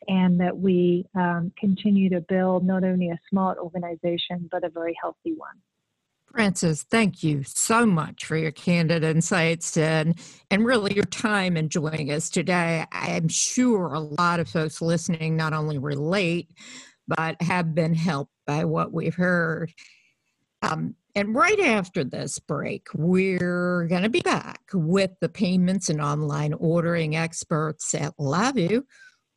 and 0.08 0.40
that 0.40 0.58
we 0.58 1.06
um, 1.16 1.52
continue 1.60 2.10
to 2.10 2.22
build 2.22 2.66
not 2.66 2.84
only 2.84 3.10
a 3.10 3.20
smart 3.30 3.58
organization, 3.58 4.48
but 4.52 4.64
a 4.64 4.70
very 4.70 4.96
healthy 5.02 5.34
one. 5.36 5.56
Frances, 6.34 6.82
thank 6.90 7.22
you 7.22 7.44
so 7.44 7.86
much 7.86 8.26
for 8.26 8.36
your 8.36 8.52
candid 8.52 9.04
insights 9.04 9.78
and, 9.78 10.20
and 10.50 10.66
really 10.66 10.96
your 10.96 11.04
time 11.06 11.56
in 11.56 11.70
joining 11.70 12.12
us 12.12 12.30
today. 12.30 12.86
I'm 12.92 13.28
sure 13.28 13.94
a 13.94 14.00
lot 14.00 14.40
of 14.40 14.50
folks 14.50 14.82
listening 14.82 15.36
not 15.38 15.54
only 15.54 15.78
relate, 15.78 16.50
but 17.08 17.40
have 17.40 17.76
been 17.76 17.94
helped 17.94 18.32
by 18.48 18.66
what 18.66 18.92
we've 18.92 19.14
heard. 19.14 19.72
Um, 20.64 20.96
and 21.14 21.36
right 21.36 21.60
after 21.60 22.04
this 22.04 22.40
break, 22.40 22.88
we're 22.96 23.86
going 23.88 24.02
to 24.02 24.10
be 24.10 24.22
back 24.22 24.62
with 24.74 25.12
the 25.22 25.30
payments 25.30 25.90
and 25.90 26.02
online 26.02 26.54
ordering 26.54 27.16
experts 27.16 27.94
at 27.94 28.18
Lavu 28.18 28.84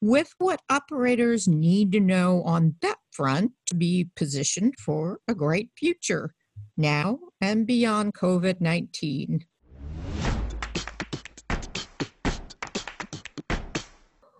with 0.00 0.34
what 0.38 0.60
operators 0.68 1.48
need 1.48 1.92
to 1.92 2.00
know 2.00 2.42
on 2.42 2.74
that 2.82 2.98
front 3.12 3.52
to 3.66 3.74
be 3.74 4.10
positioned 4.14 4.74
for 4.78 5.20
a 5.26 5.34
great 5.34 5.70
future 5.76 6.34
now 6.76 7.18
and 7.40 7.66
beyond 7.66 8.14
COVID 8.14 8.60
19. 8.60 9.44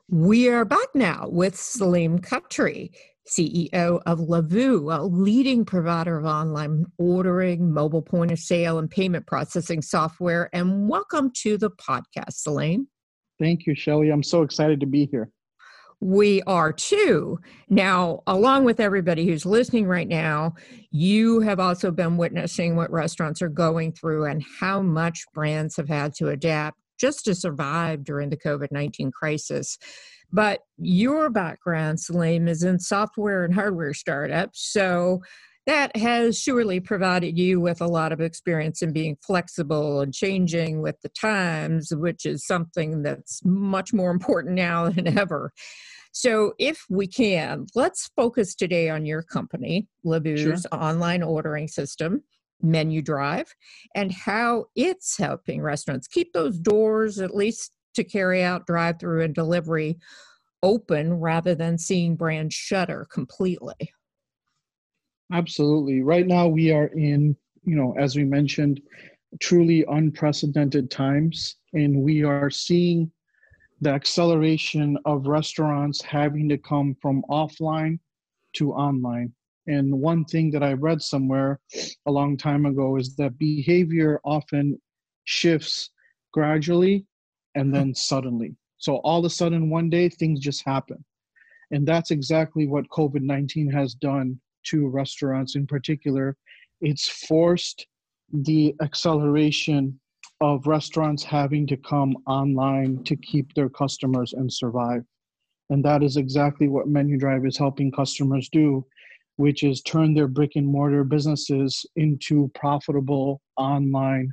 We 0.08 0.48
are 0.48 0.64
back 0.64 0.88
now 0.94 1.28
with 1.28 1.56
Saleem 1.56 2.20
Khatri, 2.20 2.90
CEO 3.28 4.00
of 4.06 4.20
Lavu, 4.20 4.96
a 4.96 5.02
leading 5.02 5.64
provider 5.64 6.16
of 6.18 6.24
online 6.24 6.86
ordering, 6.96 7.72
mobile 7.72 8.02
point 8.02 8.30
of 8.30 8.38
sale, 8.38 8.78
and 8.78 8.88
payment 8.88 9.26
processing 9.26 9.82
software. 9.82 10.48
And 10.52 10.88
welcome 10.88 11.32
to 11.38 11.58
the 11.58 11.70
podcast, 11.70 12.46
Saleem. 12.46 12.86
Thank 13.40 13.66
you, 13.66 13.74
Shelley. 13.74 14.10
I'm 14.10 14.22
so 14.22 14.42
excited 14.42 14.80
to 14.80 14.86
be 14.86 15.06
here 15.06 15.30
we 16.00 16.42
are 16.42 16.72
too. 16.72 17.38
Now, 17.68 18.22
along 18.26 18.64
with 18.64 18.80
everybody 18.80 19.26
who's 19.26 19.46
listening 19.46 19.86
right 19.86 20.08
now, 20.08 20.54
you 20.90 21.40
have 21.40 21.58
also 21.58 21.90
been 21.90 22.16
witnessing 22.16 22.76
what 22.76 22.90
restaurants 22.90 23.40
are 23.40 23.48
going 23.48 23.92
through 23.92 24.26
and 24.26 24.44
how 24.60 24.82
much 24.82 25.24
brands 25.32 25.76
have 25.76 25.88
had 25.88 26.14
to 26.16 26.28
adapt 26.28 26.78
just 26.98 27.24
to 27.24 27.34
survive 27.34 28.04
during 28.04 28.30
the 28.30 28.36
COVID 28.36 28.68
19 28.70 29.10
crisis. 29.10 29.78
But 30.32 30.60
your 30.78 31.30
background, 31.30 31.98
Saleem, 31.98 32.48
is 32.48 32.62
in 32.62 32.78
software 32.78 33.44
and 33.44 33.54
hardware 33.54 33.94
startups. 33.94 34.70
So 34.72 35.22
that 35.66 35.96
has 35.96 36.38
surely 36.40 36.78
provided 36.78 37.36
you 37.36 37.60
with 37.60 37.80
a 37.80 37.86
lot 37.86 38.12
of 38.12 38.20
experience 38.20 38.82
in 38.82 38.92
being 38.92 39.16
flexible 39.20 40.00
and 40.00 40.14
changing 40.14 40.80
with 40.80 41.00
the 41.02 41.08
times, 41.08 41.92
which 41.94 42.24
is 42.24 42.46
something 42.46 43.02
that's 43.02 43.44
much 43.44 43.92
more 43.92 44.10
important 44.12 44.54
now 44.54 44.88
than 44.88 45.18
ever. 45.18 45.52
So, 46.12 46.54
if 46.58 46.86
we 46.88 47.06
can, 47.06 47.66
let's 47.74 48.08
focus 48.16 48.54
today 48.54 48.88
on 48.88 49.04
your 49.04 49.22
company, 49.22 49.86
Lavu's 50.02 50.40
sure. 50.40 50.56
online 50.72 51.22
ordering 51.22 51.68
system, 51.68 52.22
Menu 52.62 53.02
Drive, 53.02 53.54
and 53.94 54.10
how 54.10 54.66
it's 54.74 55.18
helping 55.18 55.60
restaurants 55.60 56.08
keep 56.08 56.32
those 56.32 56.58
doors, 56.58 57.18
at 57.18 57.34
least 57.34 57.72
to 57.96 58.04
carry 58.04 58.42
out 58.42 58.66
drive 58.66 58.98
through 58.98 59.24
and 59.24 59.34
delivery, 59.34 59.98
open 60.62 61.14
rather 61.14 61.54
than 61.54 61.76
seeing 61.76 62.16
brands 62.16 62.54
shutter 62.54 63.06
completely. 63.10 63.92
Absolutely. 65.32 66.02
Right 66.02 66.26
now, 66.26 66.46
we 66.46 66.70
are 66.70 66.86
in, 66.86 67.36
you 67.64 67.74
know, 67.74 67.94
as 67.98 68.16
we 68.16 68.24
mentioned, 68.24 68.80
truly 69.40 69.84
unprecedented 69.88 70.90
times, 70.90 71.56
and 71.72 72.02
we 72.02 72.22
are 72.22 72.50
seeing 72.50 73.10
the 73.80 73.90
acceleration 73.90 74.96
of 75.04 75.26
restaurants 75.26 76.00
having 76.00 76.48
to 76.48 76.58
come 76.58 76.96
from 77.02 77.22
offline 77.28 77.98
to 78.54 78.72
online. 78.72 79.32
And 79.66 80.00
one 80.00 80.24
thing 80.24 80.50
that 80.52 80.62
I 80.62 80.74
read 80.74 81.02
somewhere 81.02 81.60
a 82.06 82.10
long 82.10 82.36
time 82.36 82.64
ago 82.64 82.96
is 82.96 83.16
that 83.16 83.36
behavior 83.36 84.20
often 84.24 84.80
shifts 85.24 85.90
gradually 86.32 87.04
and 87.56 87.74
then 87.74 87.94
suddenly. 87.94 88.54
So 88.78 88.96
all 88.98 89.18
of 89.18 89.24
a 89.24 89.30
sudden, 89.30 89.70
one 89.70 89.90
day, 89.90 90.08
things 90.08 90.38
just 90.38 90.64
happen. 90.64 91.04
And 91.72 91.86
that's 91.86 92.12
exactly 92.12 92.68
what 92.68 92.88
COVID 92.90 93.22
19 93.22 93.70
has 93.72 93.94
done 93.94 94.40
to 94.66 94.88
restaurants 94.88 95.56
in 95.56 95.66
particular, 95.66 96.36
it's 96.80 97.08
forced 97.08 97.86
the 98.32 98.74
acceleration 98.82 99.98
of 100.40 100.66
restaurants 100.66 101.24
having 101.24 101.66
to 101.66 101.76
come 101.76 102.14
online 102.26 103.02
to 103.04 103.16
keep 103.16 103.52
their 103.54 103.68
customers 103.68 104.34
and 104.34 104.52
survive. 104.52 105.02
And 105.70 105.84
that 105.84 106.02
is 106.02 106.16
exactly 106.16 106.68
what 106.68 106.88
Menu 106.88 107.18
Drive 107.18 107.46
is 107.46 107.56
helping 107.56 107.90
customers 107.90 108.48
do, 108.50 108.84
which 109.36 109.62
is 109.62 109.82
turn 109.82 110.14
their 110.14 110.28
brick 110.28 110.52
and 110.56 110.66
mortar 110.66 111.04
businesses 111.04 111.84
into 111.96 112.50
profitable 112.54 113.40
online 113.56 114.30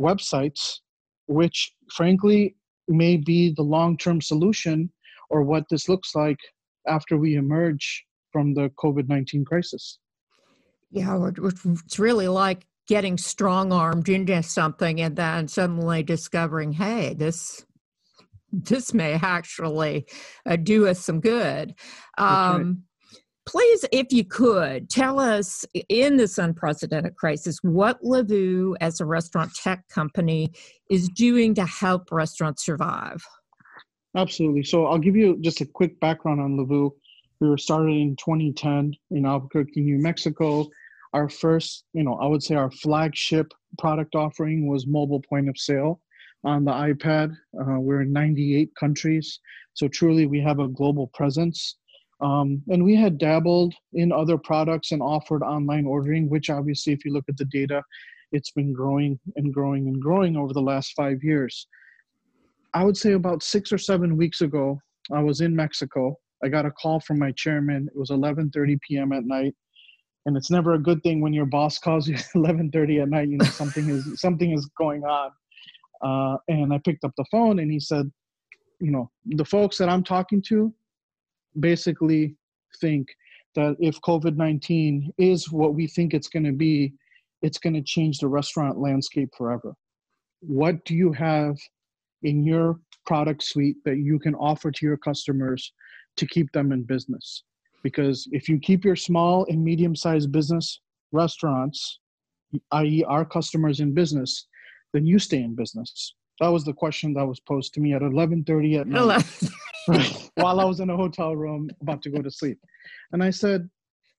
websites, 0.00 0.80
which 1.26 1.72
frankly 1.94 2.54
may 2.86 3.16
be 3.16 3.52
the 3.54 3.62
long 3.62 3.96
term 3.96 4.20
solution 4.20 4.90
or 5.30 5.42
what 5.42 5.64
this 5.70 5.88
looks 5.88 6.14
like 6.14 6.38
after 6.86 7.16
we 7.16 7.34
emerge 7.34 8.04
from 8.32 8.54
the 8.54 8.70
COVID 8.82 9.08
19 9.08 9.44
crisis. 9.44 9.98
Yeah, 10.90 11.30
it's 11.36 11.98
really 11.98 12.28
like 12.28 12.66
getting 12.86 13.18
strong 13.18 13.72
armed 13.72 14.08
into 14.08 14.42
something 14.42 15.00
and 15.00 15.16
then 15.16 15.48
suddenly 15.48 16.02
discovering, 16.02 16.72
hey, 16.72 17.14
this 17.14 17.64
this 18.50 18.94
may 18.94 19.12
actually 19.12 20.06
uh, 20.46 20.56
do 20.56 20.86
us 20.86 21.04
some 21.04 21.20
good. 21.20 21.74
Um, 22.16 22.84
Please, 23.48 23.82
if 23.92 24.12
you 24.12 24.26
could, 24.26 24.90
tell 24.90 25.18
us 25.18 25.64
in 25.88 26.18
this 26.18 26.36
unprecedented 26.36 27.16
crisis 27.16 27.56
what 27.62 27.98
Lavu, 28.02 28.74
as 28.82 29.00
a 29.00 29.06
restaurant 29.06 29.54
tech 29.54 29.88
company, 29.88 30.52
is 30.90 31.08
doing 31.08 31.54
to 31.54 31.64
help 31.64 32.12
restaurants 32.12 32.62
survive. 32.66 33.24
Absolutely. 34.14 34.64
So 34.64 34.84
I'll 34.84 34.98
give 34.98 35.16
you 35.16 35.38
just 35.40 35.62
a 35.62 35.66
quick 35.66 35.98
background 35.98 36.42
on 36.42 36.58
Lavu. 36.58 36.90
We 37.40 37.48
were 37.48 37.58
started 37.58 37.92
in 37.92 38.16
2010 38.16 38.94
in 39.12 39.26
Albuquerque, 39.26 39.80
New 39.80 39.98
Mexico. 39.98 40.66
our 41.14 41.28
first, 41.28 41.84
you 41.94 42.02
know, 42.02 42.14
I 42.14 42.26
would 42.26 42.42
say 42.42 42.54
our 42.54 42.70
flagship 42.70 43.54
product 43.78 44.14
offering 44.14 44.68
was 44.68 44.86
mobile 44.86 45.22
point 45.22 45.48
of 45.48 45.56
sale 45.56 46.00
on 46.44 46.64
the 46.64 46.72
iPad. 46.72 47.32
Uh, 47.58 47.80
we're 47.80 48.02
in 48.02 48.12
98 48.12 48.74
countries, 48.74 49.40
so 49.74 49.88
truly 49.88 50.26
we 50.26 50.40
have 50.40 50.58
a 50.58 50.68
global 50.68 51.06
presence. 51.14 51.76
Um, 52.20 52.62
and 52.68 52.84
we 52.84 52.96
had 52.96 53.18
dabbled 53.18 53.74
in 53.94 54.12
other 54.12 54.36
products 54.36 54.90
and 54.90 55.00
offered 55.00 55.42
online 55.42 55.86
ordering, 55.86 56.28
which 56.28 56.50
obviously, 56.50 56.92
if 56.92 57.04
you 57.04 57.12
look 57.12 57.24
at 57.28 57.36
the 57.36 57.44
data, 57.46 57.82
it's 58.32 58.50
been 58.50 58.72
growing 58.72 59.18
and 59.36 59.54
growing 59.54 59.86
and 59.86 60.02
growing 60.02 60.36
over 60.36 60.52
the 60.52 60.60
last 60.60 60.92
five 60.94 61.22
years. 61.22 61.68
I 62.74 62.84
would 62.84 62.96
say 62.96 63.12
about 63.12 63.42
six 63.42 63.72
or 63.72 63.78
seven 63.78 64.16
weeks 64.16 64.40
ago, 64.40 64.80
I 65.12 65.22
was 65.22 65.40
in 65.40 65.54
Mexico. 65.54 66.18
I 66.42 66.48
got 66.48 66.66
a 66.66 66.70
call 66.70 67.00
from 67.00 67.18
my 67.18 67.32
chairman. 67.32 67.88
It 67.88 67.98
was 67.98 68.10
11:30 68.10 68.80
p.m. 68.80 69.12
at 69.12 69.24
night, 69.24 69.54
and 70.26 70.36
it's 70.36 70.50
never 70.50 70.74
a 70.74 70.78
good 70.78 71.02
thing 71.02 71.20
when 71.20 71.32
your 71.32 71.46
boss 71.46 71.78
calls 71.84 72.08
you 72.08 72.16
11:30 72.34 73.02
at 73.02 73.08
night. 73.08 73.28
You 73.28 73.38
know 73.38 73.44
something 73.46 73.88
is 73.88 74.06
something 74.20 74.52
is 74.52 74.68
going 74.78 75.04
on. 75.04 75.30
Uh, 76.00 76.38
and 76.48 76.72
I 76.72 76.78
picked 76.78 77.04
up 77.04 77.12
the 77.16 77.24
phone, 77.30 77.58
and 77.58 77.70
he 77.70 77.80
said, 77.80 78.10
"You 78.80 78.90
know, 78.90 79.10
the 79.26 79.44
folks 79.44 79.78
that 79.78 79.88
I'm 79.88 80.04
talking 80.04 80.42
to, 80.48 80.72
basically 81.58 82.36
think 82.80 83.08
that 83.54 83.76
if 83.80 84.00
COVID-19 84.02 85.10
is 85.18 85.50
what 85.50 85.74
we 85.74 85.86
think 85.88 86.14
it's 86.14 86.28
going 86.28 86.44
to 86.44 86.52
be, 86.52 86.92
it's 87.42 87.58
going 87.58 87.74
to 87.74 87.82
change 87.82 88.18
the 88.18 88.28
restaurant 88.28 88.78
landscape 88.78 89.30
forever. 89.36 89.74
What 90.40 90.84
do 90.84 90.94
you 90.94 91.12
have 91.12 91.56
in 92.22 92.44
your 92.44 92.78
product 93.06 93.42
suite 93.42 93.76
that 93.84 93.98
you 93.98 94.18
can 94.18 94.34
offer 94.34 94.70
to 94.70 94.86
your 94.86 94.96
customers 94.96 95.72
to 96.18 96.26
keep 96.26 96.50
them 96.52 96.72
in 96.72 96.82
business? 96.82 97.44
Because 97.82 98.28
if 98.32 98.48
you 98.48 98.58
keep 98.58 98.84
your 98.84 98.96
small 98.96 99.46
and 99.48 99.62
medium 99.62 99.94
sized 99.94 100.32
business 100.32 100.80
restaurants, 101.12 102.00
i.e., 102.72 103.04
our 103.04 103.24
customers 103.24 103.80
in 103.80 103.94
business, 103.94 104.46
then 104.92 105.06
you 105.06 105.18
stay 105.18 105.42
in 105.42 105.54
business. 105.54 106.14
That 106.40 106.48
was 106.48 106.64
the 106.64 106.72
question 106.72 107.14
that 107.14 107.26
was 107.26 107.40
posed 107.40 107.74
to 107.74 107.80
me 107.80 107.94
at 107.94 108.02
11:30 108.02 108.80
at 108.80 108.86
night, 108.86 110.30
while 110.34 110.60
I 110.60 110.64
was 110.64 110.80
in 110.80 110.90
a 110.90 110.96
hotel 110.96 111.34
room 111.34 111.70
about 111.80 112.02
to 112.02 112.10
go 112.10 112.22
to 112.22 112.30
sleep. 112.30 112.58
And 113.12 113.22
I 113.22 113.30
said, 113.30 113.68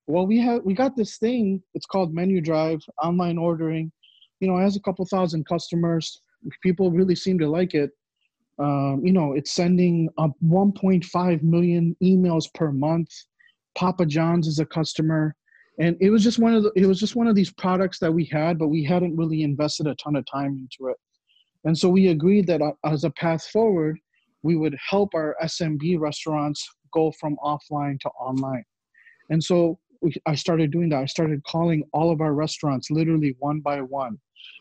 well 0.09 0.25
we 0.25 0.39
have 0.39 0.63
we 0.65 0.73
got 0.73 0.97
this 0.97 1.17
thing 1.17 1.61
it's 1.75 1.85
called 1.85 2.13
menu 2.13 2.41
drive 2.41 2.79
online 3.01 3.37
ordering 3.37 3.91
you 4.39 4.47
know 4.47 4.57
it 4.57 4.63
has 4.63 4.75
a 4.75 4.81
couple 4.81 5.05
thousand 5.05 5.45
customers 5.45 6.21
people 6.63 6.91
really 6.91 7.15
seem 7.15 7.37
to 7.37 7.47
like 7.47 7.73
it 7.75 7.91
um, 8.59 9.01
you 9.03 9.13
know 9.13 9.33
it's 9.33 9.51
sending 9.51 10.09
up 10.17 10.31
1.5 10.45 11.43
million 11.43 11.95
emails 12.03 12.45
per 12.53 12.71
month 12.71 13.09
papa 13.75 14.05
john's 14.05 14.47
is 14.47 14.59
a 14.59 14.65
customer 14.65 15.35
and 15.79 15.95
it 16.01 16.09
was 16.09 16.23
just 16.23 16.39
one 16.39 16.53
of 16.53 16.63
the, 16.63 16.71
it 16.75 16.85
was 16.85 16.99
just 16.99 17.15
one 17.15 17.27
of 17.27 17.35
these 17.35 17.51
products 17.51 17.99
that 17.99 18.11
we 18.11 18.25
had 18.25 18.57
but 18.57 18.67
we 18.67 18.83
hadn't 18.83 19.15
really 19.15 19.43
invested 19.43 19.87
a 19.87 19.95
ton 19.95 20.15
of 20.15 20.25
time 20.31 20.57
into 20.57 20.91
it 20.91 20.97
and 21.65 21.77
so 21.77 21.89
we 21.89 22.07
agreed 22.07 22.47
that 22.47 22.61
uh, 22.61 22.71
as 22.85 23.03
a 23.03 23.11
path 23.11 23.45
forward 23.47 23.97
we 24.43 24.55
would 24.55 24.75
help 24.89 25.13
our 25.13 25.35
smb 25.43 25.99
restaurants 25.99 26.67
go 26.93 27.11
from 27.19 27.37
offline 27.43 27.99
to 27.99 28.09
online 28.09 28.63
and 29.29 29.43
so 29.43 29.79
we, 30.01 30.13
I 30.25 30.35
started 30.35 30.71
doing 30.71 30.89
that. 30.89 31.01
I 31.01 31.05
started 31.05 31.43
calling 31.43 31.83
all 31.93 32.11
of 32.11 32.21
our 32.21 32.33
restaurants 32.33 32.89
literally 32.89 33.35
one 33.39 33.59
by 33.59 33.81
one, 33.81 34.17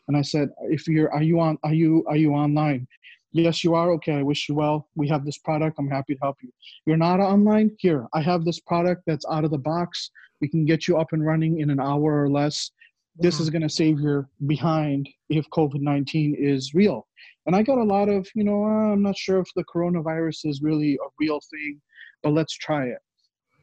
and 0.07 0.17
I 0.17 0.21
said, 0.21 0.49
"If 0.63 0.87
you're, 0.87 1.11
are 1.13 1.23
you 1.23 1.39
on? 1.39 1.57
Are 1.63 1.73
you 1.73 2.03
are 2.07 2.17
you 2.17 2.33
online? 2.33 2.87
Yes, 3.31 3.63
you 3.63 3.75
are. 3.75 3.91
Okay, 3.93 4.13
I 4.13 4.23
wish 4.23 4.49
you 4.49 4.55
well. 4.55 4.87
We 4.95 5.07
have 5.09 5.23
this 5.23 5.37
product. 5.37 5.77
I'm 5.77 5.89
happy 5.89 6.15
to 6.15 6.19
help 6.21 6.37
you. 6.41 6.51
You're 6.85 6.97
not 6.97 7.19
online. 7.19 7.71
Here, 7.77 8.07
I 8.13 8.21
have 8.21 8.43
this 8.43 8.59
product 8.59 9.03
that's 9.05 9.25
out 9.31 9.45
of 9.45 9.51
the 9.51 9.57
box. 9.57 10.09
We 10.41 10.47
can 10.47 10.65
get 10.65 10.87
you 10.87 10.97
up 10.97 11.13
and 11.13 11.23
running 11.23 11.59
in 11.59 11.69
an 11.69 11.79
hour 11.79 12.23
or 12.23 12.29
less. 12.29 12.71
This 13.17 13.39
is 13.39 13.49
going 13.49 13.61
to 13.61 13.69
save 13.69 13.99
your 13.99 14.29
behind 14.47 15.07
if 15.29 15.45
COVID 15.49 15.81
19 15.81 16.35
is 16.39 16.73
real. 16.73 17.05
And 17.45 17.55
I 17.55 17.61
got 17.63 17.77
a 17.77 17.83
lot 17.83 18.09
of, 18.09 18.27
you 18.33 18.43
know, 18.43 18.63
uh, 18.63 18.93
I'm 18.93 19.01
not 19.01 19.17
sure 19.17 19.39
if 19.39 19.47
the 19.55 19.65
coronavirus 19.65 20.49
is 20.49 20.61
really 20.61 20.95
a 20.95 21.09
real 21.19 21.39
thing, 21.51 21.81
but 22.23 22.33
let's 22.33 22.53
try 22.53 22.85
it. 22.85 22.99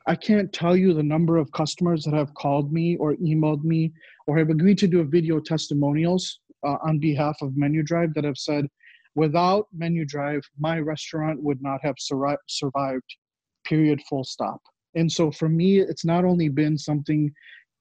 I 0.06 0.14
can't 0.14 0.52
tell 0.52 0.76
you 0.76 0.92
the 0.92 1.02
number 1.02 1.36
of 1.36 1.50
customers 1.52 2.04
that 2.04 2.14
have 2.14 2.32
called 2.34 2.72
me 2.72 2.96
or 2.98 3.16
emailed 3.16 3.64
me 3.64 3.92
or 4.28 4.38
have 4.38 4.50
agreed 4.50 4.78
to 4.78 4.86
do 4.86 5.00
a 5.00 5.04
video 5.04 5.40
testimonials 5.40 6.40
uh, 6.64 6.76
on 6.84 7.00
behalf 7.00 7.36
of 7.42 7.56
Menu 7.56 7.82
Drive 7.82 8.14
that 8.14 8.24
have 8.24 8.38
said, 8.38 8.68
without 9.16 9.66
Menu 9.72 10.04
Drive, 10.04 10.42
my 10.58 10.78
restaurant 10.78 11.42
would 11.42 11.60
not 11.60 11.80
have 11.82 11.96
sur- 11.98 12.38
survived, 12.46 13.16
period, 13.64 14.00
full 14.08 14.22
stop. 14.22 14.60
And 14.94 15.10
so 15.10 15.32
for 15.32 15.48
me, 15.48 15.80
it's 15.80 16.04
not 16.04 16.24
only 16.24 16.48
been 16.48 16.78
something 16.78 17.32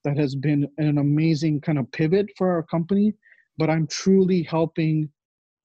that 0.03 0.17
has 0.17 0.35
been 0.35 0.67
an 0.77 0.97
amazing 0.97 1.61
kind 1.61 1.77
of 1.77 1.91
pivot 1.91 2.27
for 2.37 2.51
our 2.51 2.63
company, 2.63 3.13
but 3.57 3.69
I'm 3.69 3.85
truly 3.87 4.41
helping. 4.43 5.09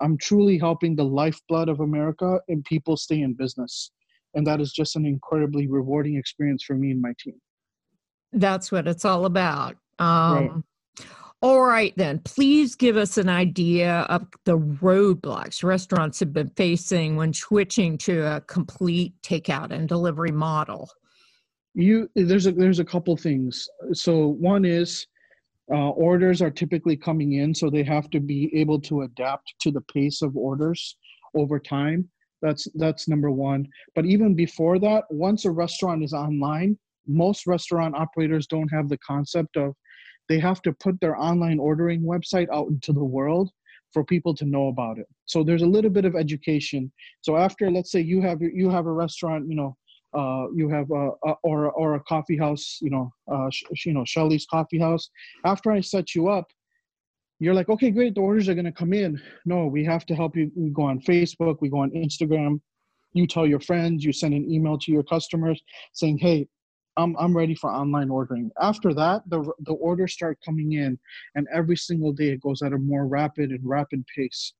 I'm 0.03 0.17
truly 0.17 0.59
helping 0.59 0.97
the 0.97 1.05
lifeblood 1.05 1.69
of 1.69 1.81
America 1.81 2.41
and 2.49 2.65
people 2.65 2.97
stay 2.97 3.21
in 3.21 3.35
business 3.35 3.91
and 4.35 4.47
that 4.47 4.61
is 4.61 4.73
just 4.73 4.97
an 4.97 5.07
incredibly 5.07 5.67
rewarding 5.67 6.17
experience 6.17 6.63
for 6.63 6.75
me 6.75 6.91
and 6.91 7.01
my 7.01 7.13
team 7.19 7.35
that's 8.33 8.71
what 8.71 8.87
it's 8.87 9.05
all 9.05 9.27
about 9.27 9.77
um, 9.99 10.65
right. 10.99 11.05
All 11.43 11.63
right 11.63 11.95
then. 11.97 12.19
Please 12.21 12.75
give 12.75 12.97
us 12.97 13.17
an 13.17 13.29
idea 13.29 14.01
of 14.11 14.27
the 14.45 14.59
roadblocks 14.59 15.65
restaurants 15.65 16.21
have 16.21 16.33
been 16.33 16.51
facing 16.51 17.17
when 17.17 17.33
switching 17.33 17.97
to 17.99 18.21
a 18.27 18.41
complete 18.43 19.15
takeout 19.23 19.71
and 19.71 19.89
delivery 19.89 20.33
model. 20.33 20.91
You 21.75 22.11
there's 22.15 22.47
a 22.47 22.53
there's 22.53 22.79
a 22.81 22.85
couple 22.85 23.17
things. 23.17 23.69
So 23.93 24.27
one 24.27 24.65
is 24.65 25.07
uh, 25.73 25.91
orders 25.91 26.43
are 26.43 26.51
typically 26.51 26.97
coming 26.97 27.35
in 27.35 27.55
so 27.55 27.71
they 27.71 27.85
have 27.85 28.11
to 28.11 28.21
be 28.21 28.51
able 28.55 28.81
to 28.81 29.03
adapt 29.03 29.55
to 29.61 29.71
the 29.71 29.81
pace 29.83 30.21
of 30.21 30.37
orders 30.37 30.97
over 31.35 31.59
time. 31.59 32.09
That's 32.43 32.69
that's 32.75 33.09
number 33.09 33.31
one. 33.31 33.67
But 33.95 34.05
even 34.05 34.35
before 34.35 34.79
that, 34.81 35.05
once 35.11 35.45
a 35.45 35.51
restaurant 35.51 36.03
is 36.03 36.13
online, 36.13 36.79
most 37.07 37.47
restaurant 37.47 37.95
operators 37.95 38.47
don't 38.47 38.69
have 38.69 38.89
the 38.89 38.99
concept 38.99 39.57
of 39.57 39.75
they 40.31 40.39
have 40.39 40.63
to 40.63 40.73
put 40.73 40.99
their 41.01 41.21
online 41.21 41.59
ordering 41.59 42.03
website 42.03 42.49
out 42.51 42.69
into 42.69 42.93
the 42.93 43.05
world 43.05 43.51
for 43.93 44.05
people 44.05 44.33
to 44.33 44.45
know 44.45 44.69
about 44.69 44.97
it. 44.97 45.07
So 45.27 45.43
there's 45.43 45.63
a 45.63 45.67
little 45.67 45.91
bit 45.91 46.05
of 46.05 46.15
education. 46.15 46.93
So 47.21 47.37
after 47.37 47.69
let's 47.69 47.91
say 47.91 48.01
you 48.01 48.23
have 48.23 48.41
you 48.41 48.71
have 48.71 48.87
a 48.87 48.93
restaurant, 48.93 49.49
you 49.49 49.57
know, 49.57 49.77
uh, 50.15 50.47
you 50.55 50.69
have 50.69 50.89
a, 50.93 51.11
a, 51.29 51.35
or 51.43 51.73
or 51.73 51.97
a 51.97 52.01
coffee 52.05 52.39
house, 52.39 52.79
you 52.81 52.91
know, 52.91 53.13
uh, 53.31 53.51
you 53.85 53.93
know 53.93 54.05
Shelley's 54.05 54.47
Coffee 54.47 54.79
House. 54.79 55.11
After 55.45 55.73
I 55.73 55.81
set 55.81 56.15
you 56.15 56.29
up, 56.29 56.47
you're 57.41 57.55
like, 57.55 57.69
okay, 57.69 57.91
great, 57.91 58.15
the 58.15 58.21
orders 58.21 58.49
are 58.49 58.55
going 58.55 58.73
to 58.73 58.81
come 58.83 58.93
in. 58.93 59.21
No, 59.45 59.67
we 59.67 59.85
have 59.85 60.07
to 60.07 60.15
help 60.15 60.37
you. 60.37 60.53
We 60.55 60.71
go 60.71 60.83
on 60.83 61.01
Facebook, 61.01 61.57
we 61.61 61.71
go 61.71 61.79
on 61.79 61.91
Instagram. 61.91 62.61
You 63.15 63.27
tell 63.27 63.49
your 63.49 63.59
friends, 63.59 64.05
you 64.05 64.13
send 64.13 64.35
an 64.35 64.49
email 64.49 64.79
to 64.79 64.93
your 64.93 65.03
customers 65.03 65.61
saying, 65.93 66.19
hey, 66.19 66.47
I'm, 66.97 67.17
I'm 67.19 67.37
ready 67.37 67.55
for 67.55 67.71
online 67.71 68.11
ordering. 68.11 68.51
After 68.61 68.93
that, 68.95 69.23
the, 69.29 69.51
the 69.61 69.73
orders 69.75 70.13
start 70.13 70.39
coming 70.45 70.73
in, 70.73 70.99
and 71.35 71.47
every 71.53 71.77
single 71.77 72.13
day 72.13 72.31
it 72.31 72.41
goes 72.41 72.63
at 72.63 72.73
a 72.73 72.79
more 72.79 73.07
rapid 73.07 73.51
and 73.51 73.61
rapid 73.63 74.05
pace. 74.15 74.55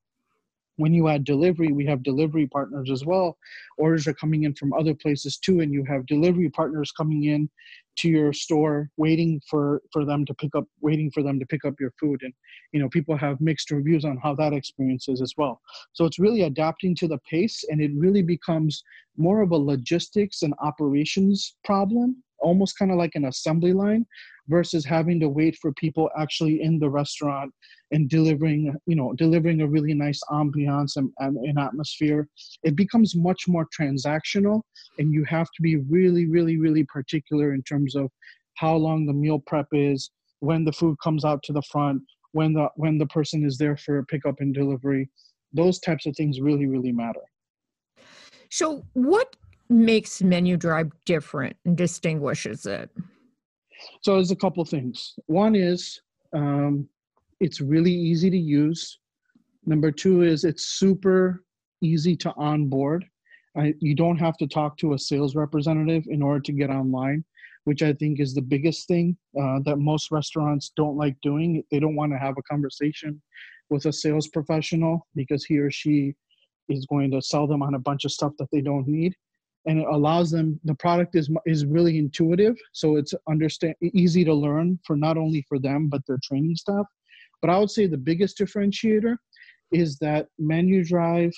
When 0.81 0.95
you 0.95 1.09
add 1.09 1.25
delivery, 1.25 1.71
we 1.71 1.85
have 1.85 2.01
delivery 2.01 2.47
partners 2.47 2.89
as 2.89 3.05
well. 3.05 3.37
Orders 3.77 4.07
are 4.07 4.15
coming 4.15 4.45
in 4.45 4.55
from 4.55 4.73
other 4.73 4.95
places 4.95 5.37
too, 5.37 5.59
and 5.59 5.71
you 5.71 5.85
have 5.85 6.07
delivery 6.07 6.49
partners 6.49 6.91
coming 6.91 7.25
in 7.25 7.49
to 7.97 8.09
your 8.09 8.33
store 8.33 8.89
waiting 8.97 9.39
for 9.47 9.83
for 9.93 10.05
them 10.05 10.25
to 10.25 10.33
pick 10.33 10.55
up 10.55 10.65
waiting 10.81 11.11
for 11.11 11.21
them 11.21 11.39
to 11.39 11.45
pick 11.45 11.65
up 11.65 11.75
your 11.79 11.93
food 11.99 12.19
and 12.23 12.33
you 12.71 12.79
know 12.79 12.89
people 12.89 13.17
have 13.17 13.41
mixed 13.41 13.69
reviews 13.69 14.05
on 14.05 14.17
how 14.23 14.33
that 14.33 14.53
experience 14.53 15.09
is 15.09 15.21
as 15.21 15.33
well 15.37 15.61
so 15.91 16.05
it's 16.05 16.17
really 16.17 16.43
adapting 16.43 16.95
to 16.95 17.05
the 17.05 17.19
pace 17.29 17.65
and 17.69 17.81
it 17.81 17.91
really 17.95 18.21
becomes 18.21 18.81
more 19.17 19.41
of 19.41 19.51
a 19.51 19.57
logistics 19.57 20.41
and 20.41 20.53
operations 20.59 21.57
problem 21.65 22.15
almost 22.41 22.77
kind 22.77 22.91
of 22.91 22.97
like 22.97 23.15
an 23.15 23.25
assembly 23.25 23.73
line 23.73 24.05
versus 24.47 24.83
having 24.83 25.19
to 25.19 25.29
wait 25.29 25.57
for 25.61 25.71
people 25.73 26.09
actually 26.17 26.61
in 26.61 26.79
the 26.79 26.89
restaurant 26.89 27.53
and 27.91 28.09
delivering 28.09 28.75
you 28.85 28.95
know 28.95 29.13
delivering 29.13 29.61
a 29.61 29.67
really 29.67 29.93
nice 29.93 30.19
ambiance 30.29 30.97
and, 30.97 31.11
and 31.19 31.37
an 31.37 31.57
atmosphere. 31.57 32.27
It 32.63 32.75
becomes 32.75 33.15
much 33.15 33.47
more 33.47 33.67
transactional 33.77 34.61
and 34.99 35.13
you 35.13 35.23
have 35.25 35.47
to 35.55 35.61
be 35.61 35.77
really 35.77 36.25
really 36.27 36.57
really 36.57 36.85
particular 36.85 37.53
in 37.53 37.63
terms 37.63 37.95
of 37.95 38.09
how 38.55 38.75
long 38.75 39.05
the 39.05 39.13
meal 39.13 39.39
prep 39.45 39.67
is 39.71 40.11
when 40.39 40.65
the 40.65 40.73
food 40.73 40.97
comes 41.03 41.23
out 41.23 41.41
to 41.43 41.53
the 41.53 41.61
front 41.71 42.01
when 42.33 42.53
the 42.53 42.67
when 42.75 42.97
the 42.97 43.07
person 43.07 43.45
is 43.45 43.57
there 43.57 43.77
for 43.77 44.03
pickup 44.05 44.35
and 44.39 44.53
delivery. 44.53 45.09
Those 45.53 45.79
types 45.79 46.05
of 46.05 46.15
things 46.15 46.39
really 46.39 46.65
really 46.65 46.91
matter. 46.91 47.21
So 48.49 48.83
what 48.93 49.35
makes 49.71 50.21
menu 50.21 50.57
drive 50.57 50.91
different 51.05 51.55
and 51.65 51.77
distinguishes 51.77 52.65
it 52.65 52.89
so 54.01 54.15
there's 54.15 54.31
a 54.31 54.35
couple 54.35 54.63
things 54.65 55.15
one 55.27 55.55
is 55.55 56.01
um, 56.33 56.87
it's 57.41 57.59
really 57.59 57.91
easy 57.91 58.29
to 58.29 58.37
use. 58.37 58.99
Number 59.65 59.91
two 59.91 60.21
is 60.21 60.43
it's 60.43 60.79
super 60.79 61.43
easy 61.81 62.15
to 62.17 62.33
onboard. 62.37 63.03
I, 63.57 63.73
you 63.79 63.95
don't 63.95 64.17
have 64.17 64.37
to 64.37 64.47
talk 64.47 64.77
to 64.77 64.93
a 64.93 64.99
sales 64.99 65.35
representative 65.35 66.05
in 66.07 66.21
order 66.21 66.39
to 66.39 66.51
get 66.53 66.69
online. 66.69 67.25
which 67.65 67.83
I 67.83 67.93
think 67.93 68.19
is 68.19 68.33
the 68.33 68.41
biggest 68.41 68.87
thing 68.87 69.15
uh, 69.39 69.59
that 69.65 69.77
most 69.77 70.09
restaurants 70.09 70.71
don't 70.75 70.97
like 70.97 71.15
doing. 71.21 71.63
They 71.69 71.79
don't 71.79 71.95
want 71.95 72.11
to 72.11 72.17
have 72.17 72.35
a 72.37 72.43
conversation 72.43 73.21
with 73.69 73.85
a 73.85 73.93
sales 73.93 74.27
professional 74.27 75.07
because 75.15 75.45
he 75.45 75.59
or 75.59 75.69
she 75.69 76.15
is 76.69 76.87
going 76.87 77.11
to 77.11 77.21
sell 77.21 77.45
them 77.45 77.61
on 77.61 77.75
a 77.75 77.79
bunch 77.79 78.03
of 78.05 78.11
stuff 78.11 78.33
that 78.39 78.49
they 78.51 78.61
don't 78.61 78.87
need 78.87 79.13
and 79.65 79.79
it 79.79 79.87
allows 79.87 80.31
them 80.31 80.59
the 80.63 80.75
product 80.75 81.15
is 81.15 81.29
is 81.45 81.65
really 81.65 81.97
intuitive 81.97 82.55
so 82.73 82.95
it's 82.95 83.13
understand 83.29 83.75
easy 83.81 84.23
to 84.25 84.33
learn 84.33 84.79
for 84.85 84.95
not 84.95 85.17
only 85.17 85.45
for 85.47 85.59
them 85.59 85.87
but 85.87 86.01
their 86.07 86.19
training 86.23 86.55
staff. 86.55 86.85
But 87.41 87.49
i 87.49 87.57
would 87.57 87.71
say 87.71 87.87
the 87.87 87.97
biggest 87.97 88.37
differentiator 88.37 89.15
is 89.71 89.97
that 89.99 90.27
menu 90.37 90.83
drive 90.83 91.33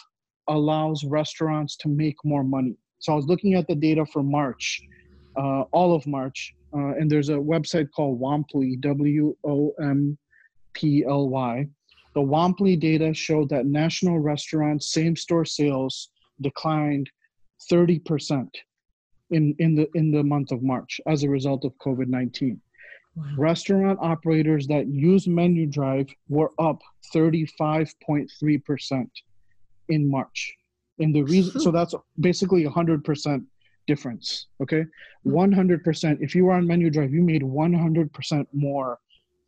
allows 0.48 1.04
restaurants 1.06 1.78
to 1.78 1.88
make 1.88 2.18
more 2.24 2.44
money. 2.44 2.76
So 3.00 3.14
i 3.14 3.16
was 3.16 3.26
looking 3.26 3.54
at 3.56 3.68
the 3.68 3.76
data 3.76 4.06
for 4.06 4.24
march 4.24 4.82
uh, 5.38 5.62
all 5.72 5.96
of 5.96 6.06
march 6.08 6.54
uh, 6.76 6.94
and 6.98 7.10
there's 7.10 7.30
a 7.30 7.34
website 7.34 7.90
called 7.96 8.20
womply 8.20 8.80
w-o-m-p-l-y 8.82 9.28
the 12.16 12.22
womply 12.22 12.80
data 12.80 13.14
showed 13.14 13.50
that 13.50 13.66
national 13.66 14.20
restaurants 14.20 14.94
same 14.94 15.16
store 15.16 15.46
sales 15.46 16.10
declined 16.42 17.10
30% 17.72 18.50
in, 19.32 19.56
in, 19.60 19.76
the, 19.76 19.88
in 19.96 20.12
the 20.12 20.24
month 20.24 20.52
of 20.52 20.62
March 20.62 21.00
as 21.08 21.24
a 21.24 21.30
result 21.30 21.66
of 21.66 21.74
COVID 21.78 22.08
19. 22.08 22.60
Wow. 23.16 23.24
Restaurant 23.38 24.00
operators 24.02 24.68
that 24.68 24.88
use 24.88 25.28
Menu 25.28 25.68
Drive 25.68 26.08
were 26.30 26.52
up 26.60 26.82
35.3% 27.14 29.10
in 29.90 30.10
March. 30.10 30.54
And 31.00 31.14
the 31.14 31.24
reason, 31.24 31.60
so 31.60 31.72
that's 31.72 31.94
basically 32.20 32.66
100% 32.66 33.46
difference. 33.88 34.48
Okay. 34.62 34.86
Hmm. 35.24 35.30
100%. 35.30 36.18
If 36.22 36.36
you 36.36 36.46
were 36.46 36.54
on 36.54 36.68
Menu 36.68 36.90
Drive, 36.90 37.14
you 37.14 37.22
made 37.22 37.44
100% 37.44 38.48
more 38.54 39.00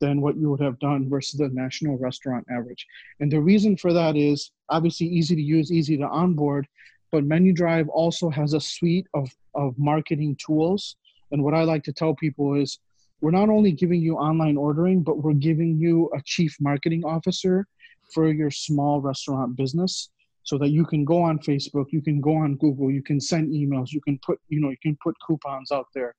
than 0.01 0.21
what 0.21 0.35
you 0.37 0.49
would 0.49 0.59
have 0.59 0.77
done 0.79 1.09
versus 1.09 1.39
the 1.39 1.49
national 1.49 1.97
restaurant 1.97 2.45
average. 2.51 2.85
And 3.19 3.31
the 3.31 3.39
reason 3.39 3.77
for 3.77 3.93
that 3.93 4.15
is 4.15 4.51
obviously 4.69 5.07
easy 5.07 5.35
to 5.35 5.41
use, 5.41 5.71
easy 5.71 5.97
to 5.97 6.07
onboard, 6.07 6.67
but 7.15 7.23
Menu 7.23 7.53
Drive 7.53 7.87
also 7.87 8.29
has 8.29 8.51
a 8.51 8.59
suite 8.59 9.07
of, 9.13 9.29
of 9.53 9.73
marketing 9.79 10.35
tools. 10.35 10.97
And 11.31 11.41
what 11.45 11.53
I 11.53 11.63
like 11.63 11.81
to 11.85 11.93
tell 11.93 12.13
people 12.13 12.55
is 12.55 12.77
we're 13.21 13.31
not 13.31 13.47
only 13.47 13.71
giving 13.71 14.01
you 14.01 14.17
online 14.17 14.57
ordering, 14.57 15.01
but 15.01 15.23
we're 15.23 15.31
giving 15.31 15.77
you 15.77 16.11
a 16.13 16.21
chief 16.25 16.57
marketing 16.59 17.05
officer 17.05 17.67
for 18.13 18.33
your 18.33 18.51
small 18.51 18.99
restaurant 18.99 19.55
business 19.55 20.09
so 20.43 20.57
that 20.57 20.71
you 20.71 20.83
can 20.85 21.05
go 21.05 21.21
on 21.21 21.39
Facebook, 21.39 21.85
you 21.91 22.01
can 22.01 22.19
go 22.19 22.35
on 22.35 22.57
Google, 22.57 22.91
you 22.91 23.01
can 23.01 23.21
send 23.21 23.47
emails, 23.53 23.93
you 23.93 24.01
can 24.01 24.19
put, 24.19 24.37
you 24.49 24.59
know, 24.59 24.69
you 24.69 24.81
can 24.83 24.97
put 25.01 25.15
coupons 25.25 25.71
out 25.71 25.87
there 25.95 26.15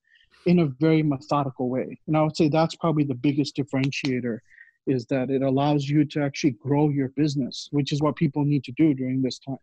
in 0.47 0.61
a 0.61 0.67
very 0.81 1.03
methodical 1.03 1.69
way. 1.69 2.01
And 2.07 2.17
I 2.17 2.23
would 2.23 2.39
say 2.39 2.49
that's 2.49 2.77
probably 2.77 3.05
the 3.05 3.15
biggest 3.15 3.55
differentiator 3.55 4.39
is 4.87 5.05
that 5.11 5.29
it 5.29 5.43
allows 5.43 5.87
you 5.87 6.07
to 6.07 6.23
actually 6.23 6.53
grow 6.53 6.89
your 6.89 7.11
business, 7.11 7.69
which 7.71 7.93
is 7.93 8.01
what 8.01 8.17
people 8.17 8.47
need 8.47 8.65
to 8.65 8.73
do 8.73 8.95
during 8.95 9.21
this 9.21 9.39
time. 9.39 9.59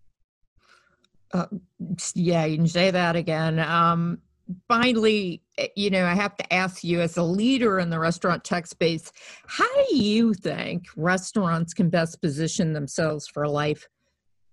Uh, 1.34 1.48
yeah, 2.14 2.46
you 2.46 2.58
can 2.58 2.68
say 2.68 2.92
that 2.92 3.16
again. 3.16 3.60
Um, 3.60 4.20
finally, 4.68 5.42
eh, 5.58 5.68
you 5.76 5.90
know, 5.90 6.06
I 6.06 6.14
have 6.14 6.38
to 6.38 6.54
ask 6.54 6.84
you 6.84 7.02
as 7.02 7.18
a 7.18 7.24
leader 7.24 7.80
in 7.80 7.90
the 7.90 8.00
restaurant 8.00 8.44
tech 8.44 8.68
space, 8.68 9.12
how 9.48 9.68
do 9.88 9.96
you 9.96 10.34
think 10.36 10.86
restaurants 10.96 11.74
can 11.74 11.90
best 11.90 12.22
position 12.22 12.74
themselves 12.74 13.28
for 13.28 13.48
life 13.48 13.88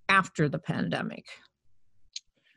after 0.08 0.48
the 0.48 0.58
pandemic? 0.58 1.26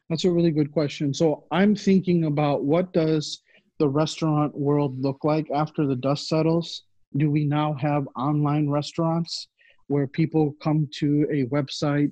That's 0.10 0.26
a 0.26 0.32
really 0.32 0.52
good 0.52 0.72
question. 0.72 1.14
So 1.14 1.46
I'm 1.52 1.76
thinking 1.76 2.26
about 2.26 2.64
what 2.64 2.94
does 2.94 3.42
the 3.80 3.90
restaurant 3.90 4.58
world 4.58 5.02
look 5.02 5.24
like 5.24 5.50
after 5.52 5.86
the 5.86 5.96
dust 5.96 6.28
settles? 6.28 6.84
Do 7.18 7.30
we 7.30 7.46
now 7.46 7.74
have 7.74 8.08
online 8.16 8.70
restaurants 8.70 9.48
where 9.88 10.08
people 10.08 10.56
come 10.62 10.88
to 11.00 11.28
a 11.32 11.46
website 11.48 12.12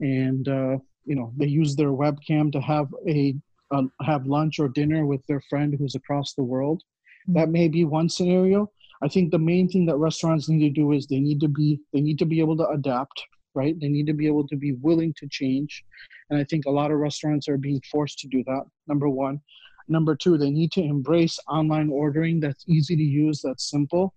and 0.00 0.48
uh, 0.48 0.76
you 1.06 1.16
know 1.16 1.32
they 1.36 1.46
use 1.46 1.74
their 1.74 1.94
webcam 2.02 2.52
to 2.52 2.60
have 2.60 2.88
a 3.08 3.34
uh, 3.70 3.82
have 4.02 4.26
lunch 4.26 4.58
or 4.58 4.68
dinner 4.68 5.06
with 5.06 5.24
their 5.26 5.40
friend 5.48 5.74
who's 5.78 5.94
across 5.94 6.34
the 6.34 6.42
world. 6.42 6.82
Mm-hmm. 6.82 7.38
that 7.38 7.48
may 7.48 7.68
be 7.68 7.84
one 7.84 8.08
scenario. 8.08 8.70
I 9.02 9.08
think 9.08 9.30
the 9.30 9.38
main 9.38 9.68
thing 9.68 9.86
that 9.86 9.96
restaurants 9.96 10.48
need 10.48 10.60
to 10.68 10.80
do 10.80 10.92
is 10.92 11.06
they 11.06 11.20
need 11.20 11.40
to 11.40 11.48
be 11.48 11.80
they 11.92 12.00
need 12.00 12.18
to 12.18 12.26
be 12.26 12.40
able 12.40 12.56
to 12.58 12.68
adapt 12.68 13.22
right? 13.56 13.74
They 13.80 13.88
need 13.88 14.06
to 14.06 14.12
be 14.12 14.26
able 14.26 14.46
to 14.48 14.56
be 14.56 14.72
willing 14.74 15.14
to 15.14 15.26
change. 15.28 15.82
And 16.28 16.38
i 16.38 16.44
think 16.44 16.66
a 16.66 16.70
lot 16.70 16.90
of 16.90 16.98
restaurants 16.98 17.48
are 17.48 17.56
being 17.56 17.80
forced 17.90 18.18
to 18.20 18.28
do 18.28 18.44
that 18.46 18.64
number 18.86 19.08
one. 19.08 19.40
Number 19.88 20.14
two 20.14 20.36
they 20.36 20.50
need 20.50 20.70
to 20.72 20.82
embrace 20.82 21.38
online 21.48 21.88
ordering 21.90 22.38
that's 22.38 22.64
easy 22.68 22.94
to 22.96 23.02
use 23.02 23.40
that's 23.42 23.70
simple. 23.70 24.14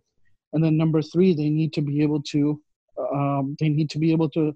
And 0.54 0.64
then 0.64 0.78
number 0.78 1.02
three 1.02 1.34
they 1.34 1.50
need 1.50 1.72
to 1.74 1.82
be 1.82 2.04
able 2.04 2.22
to 2.34 2.62
um, 3.14 3.56
they 3.60 3.70
need 3.70 3.90
to 3.92 4.00
be 4.00 4.12
able 4.12 4.30
to 4.32 4.54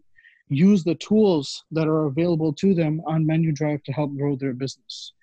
use 0.56 0.84
the 0.84 0.96
tools 0.96 1.64
that 1.72 1.88
are 1.88 2.06
available 2.06 2.54
to 2.54 2.74
them 2.74 3.02
on 3.06 3.26
menu 3.26 3.52
drive 3.52 3.84
to 3.84 3.92
help 3.92 4.16
grow 4.16 4.36
their 4.36 4.54
business. 4.54 5.14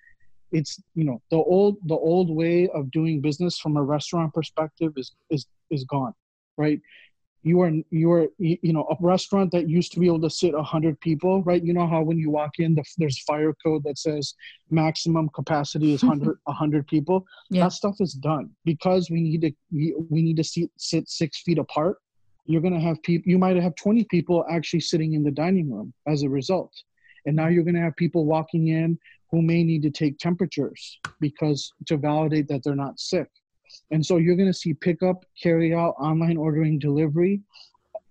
It's 0.51 0.81
you 0.95 1.05
know 1.05 1.21
the 1.31 1.37
old 1.37 1.77
the 1.85 1.95
old 1.95 2.29
way 2.29 2.67
of 2.69 2.91
doing 2.91 3.21
business 3.21 3.57
from 3.57 3.77
a 3.77 3.83
restaurant 3.83 4.33
perspective 4.33 4.93
is 4.97 5.13
is 5.29 5.45
is 5.69 5.83
gone 5.85 6.13
right? 6.57 6.79
You 7.43 7.61
are 7.61 7.71
you 7.89 8.11
are 8.11 8.27
you 8.37 8.73
know 8.73 8.85
a 8.91 8.95
restaurant 8.99 9.51
that 9.53 9.67
used 9.67 9.91
to 9.93 9.99
be 9.99 10.05
able 10.05 10.21
to 10.21 10.29
sit 10.29 10.53
100 10.53 10.99
people 10.99 11.41
right? 11.43 11.63
You 11.63 11.73
know 11.73 11.87
how 11.87 12.03
when 12.03 12.19
you 12.19 12.29
walk 12.29 12.59
in 12.59 12.75
the, 12.75 12.83
there's 12.99 13.19
fire 13.23 13.53
code 13.63 13.83
that 13.85 13.97
says 13.97 14.35
maximum 14.69 15.27
capacity 15.29 15.93
is 15.93 16.03
100 16.11 16.37
100 16.43 16.87
people? 16.87 17.25
Yeah. 17.49 17.63
that 17.63 17.73
stuff 17.73 17.95
is 17.99 18.13
done 18.13 18.51
because 18.63 19.09
we 19.09 19.21
need 19.21 19.41
to 19.41 19.51
we, 19.71 19.95
we 20.09 20.21
need 20.21 20.37
to 20.37 20.43
sit, 20.43 20.69
sit 20.77 21.09
six 21.09 21.41
feet 21.41 21.57
apart 21.57 21.97
you're 22.45 22.61
going 22.61 22.73
to 22.73 22.79
have 22.79 23.01
people 23.03 23.29
you 23.29 23.37
might 23.37 23.55
have 23.55 23.75
20 23.75 24.03
people 24.05 24.45
actually 24.49 24.79
sitting 24.79 25.13
in 25.13 25.23
the 25.23 25.31
dining 25.31 25.71
room 25.71 25.93
as 26.07 26.23
a 26.23 26.29
result. 26.29 26.73
And 27.25 27.35
now 27.35 27.47
you're 27.47 27.63
going 27.63 27.75
to 27.75 27.81
have 27.81 27.95
people 27.95 28.25
walking 28.25 28.69
in 28.69 28.97
who 29.29 29.41
may 29.41 29.63
need 29.63 29.83
to 29.83 29.91
take 29.91 30.17
temperatures 30.17 30.99
because 31.19 31.71
to 31.87 31.97
validate 31.97 32.47
that 32.47 32.61
they're 32.63 32.75
not 32.75 32.99
sick. 32.99 33.27
And 33.91 34.05
so 34.05 34.17
you're 34.17 34.35
going 34.35 34.51
to 34.51 34.57
see 34.57 34.73
pickup 34.73 35.23
carry 35.41 35.73
out 35.73 35.95
online 35.99 36.37
ordering 36.37 36.79
delivery 36.79 37.41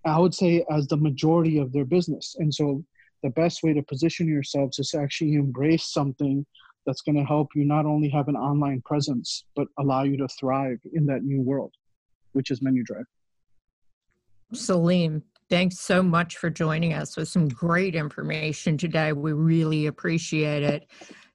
i 0.07 0.19
would 0.19 0.35
say 0.35 0.65
as 0.71 0.87
the 0.87 0.97
majority 0.97 1.59
of 1.59 1.73
their 1.73 1.85
business. 1.85 2.37
And 2.39 2.53
so 2.53 2.85
the 3.23 3.31
best 3.31 3.63
way 3.63 3.75
to 3.75 3.83
position 3.83 4.27
yourselves 4.27 4.79
is 4.79 4.91
to 4.91 5.01
actually 5.01 5.35
embrace 5.35 5.93
something 5.93 6.47
that's 6.87 7.03
going 7.03 7.17
to 7.17 7.25
help 7.25 7.49
you 7.55 7.65
not 7.65 7.85
only 7.85 8.09
have 8.09 8.29
an 8.29 8.37
online 8.37 8.81
presence 8.85 9.45
but 9.55 9.69
allow 9.79 10.05
you 10.05 10.17
to 10.17 10.29
thrive 10.29 10.79
in 10.95 11.05
that 11.07 11.23
new 11.23 11.43
world 11.43 11.75
which 12.33 12.51
is 12.51 12.63
menu 12.63 12.83
drive 12.83 13.05
Saleem, 14.55 15.23
thanks 15.49 15.79
so 15.79 16.03
much 16.03 16.37
for 16.37 16.51
joining 16.51 16.93
us 16.93 17.17
with 17.17 17.29
some 17.29 17.49
great 17.49 17.95
information 17.95 18.77
today. 18.77 19.13
We 19.13 19.33
really 19.33 19.87
appreciate 19.87 20.63
it. 20.63 20.87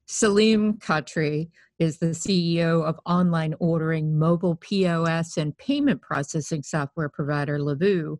Saleem 0.07 0.79
Khatri 0.79 1.49
is 1.79 1.97
the 1.97 2.07
CEO 2.07 2.83
of 2.83 2.99
online 3.05 3.55
ordering, 3.59 4.17
mobile 4.17 4.55
POS, 4.55 5.37
and 5.37 5.57
payment 5.57 6.01
processing 6.01 6.63
software 6.63 7.09
provider 7.09 7.57
Livoo. 7.57 8.17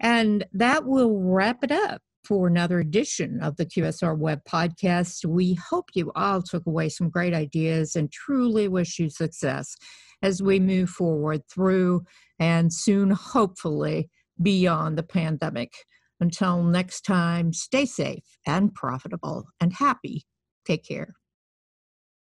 And 0.00 0.44
that 0.52 0.84
will 0.84 1.20
wrap 1.20 1.64
it 1.64 1.72
up 1.72 2.02
for 2.24 2.46
another 2.46 2.78
edition 2.78 3.40
of 3.42 3.56
the 3.56 3.66
QSR 3.66 4.16
Web 4.16 4.40
Podcast. 4.48 5.24
We 5.24 5.54
hope 5.54 5.90
you 5.94 6.12
all 6.14 6.42
took 6.42 6.66
away 6.66 6.88
some 6.88 7.10
great 7.10 7.34
ideas 7.34 7.96
and 7.96 8.10
truly 8.12 8.68
wish 8.68 8.98
you 8.98 9.10
success 9.10 9.76
as 10.22 10.42
we 10.42 10.58
move 10.60 10.90
forward 10.90 11.42
through 11.52 12.04
and 12.38 12.72
soon, 12.72 13.10
hopefully, 13.10 14.10
beyond 14.40 14.98
the 14.98 15.02
pandemic. 15.02 15.72
Until 16.20 16.62
next 16.62 17.02
time, 17.02 17.52
stay 17.52 17.86
safe 17.86 18.24
and 18.46 18.74
profitable 18.74 19.46
and 19.60 19.72
happy. 19.72 20.24
Take 20.64 20.84
care. 20.84 21.17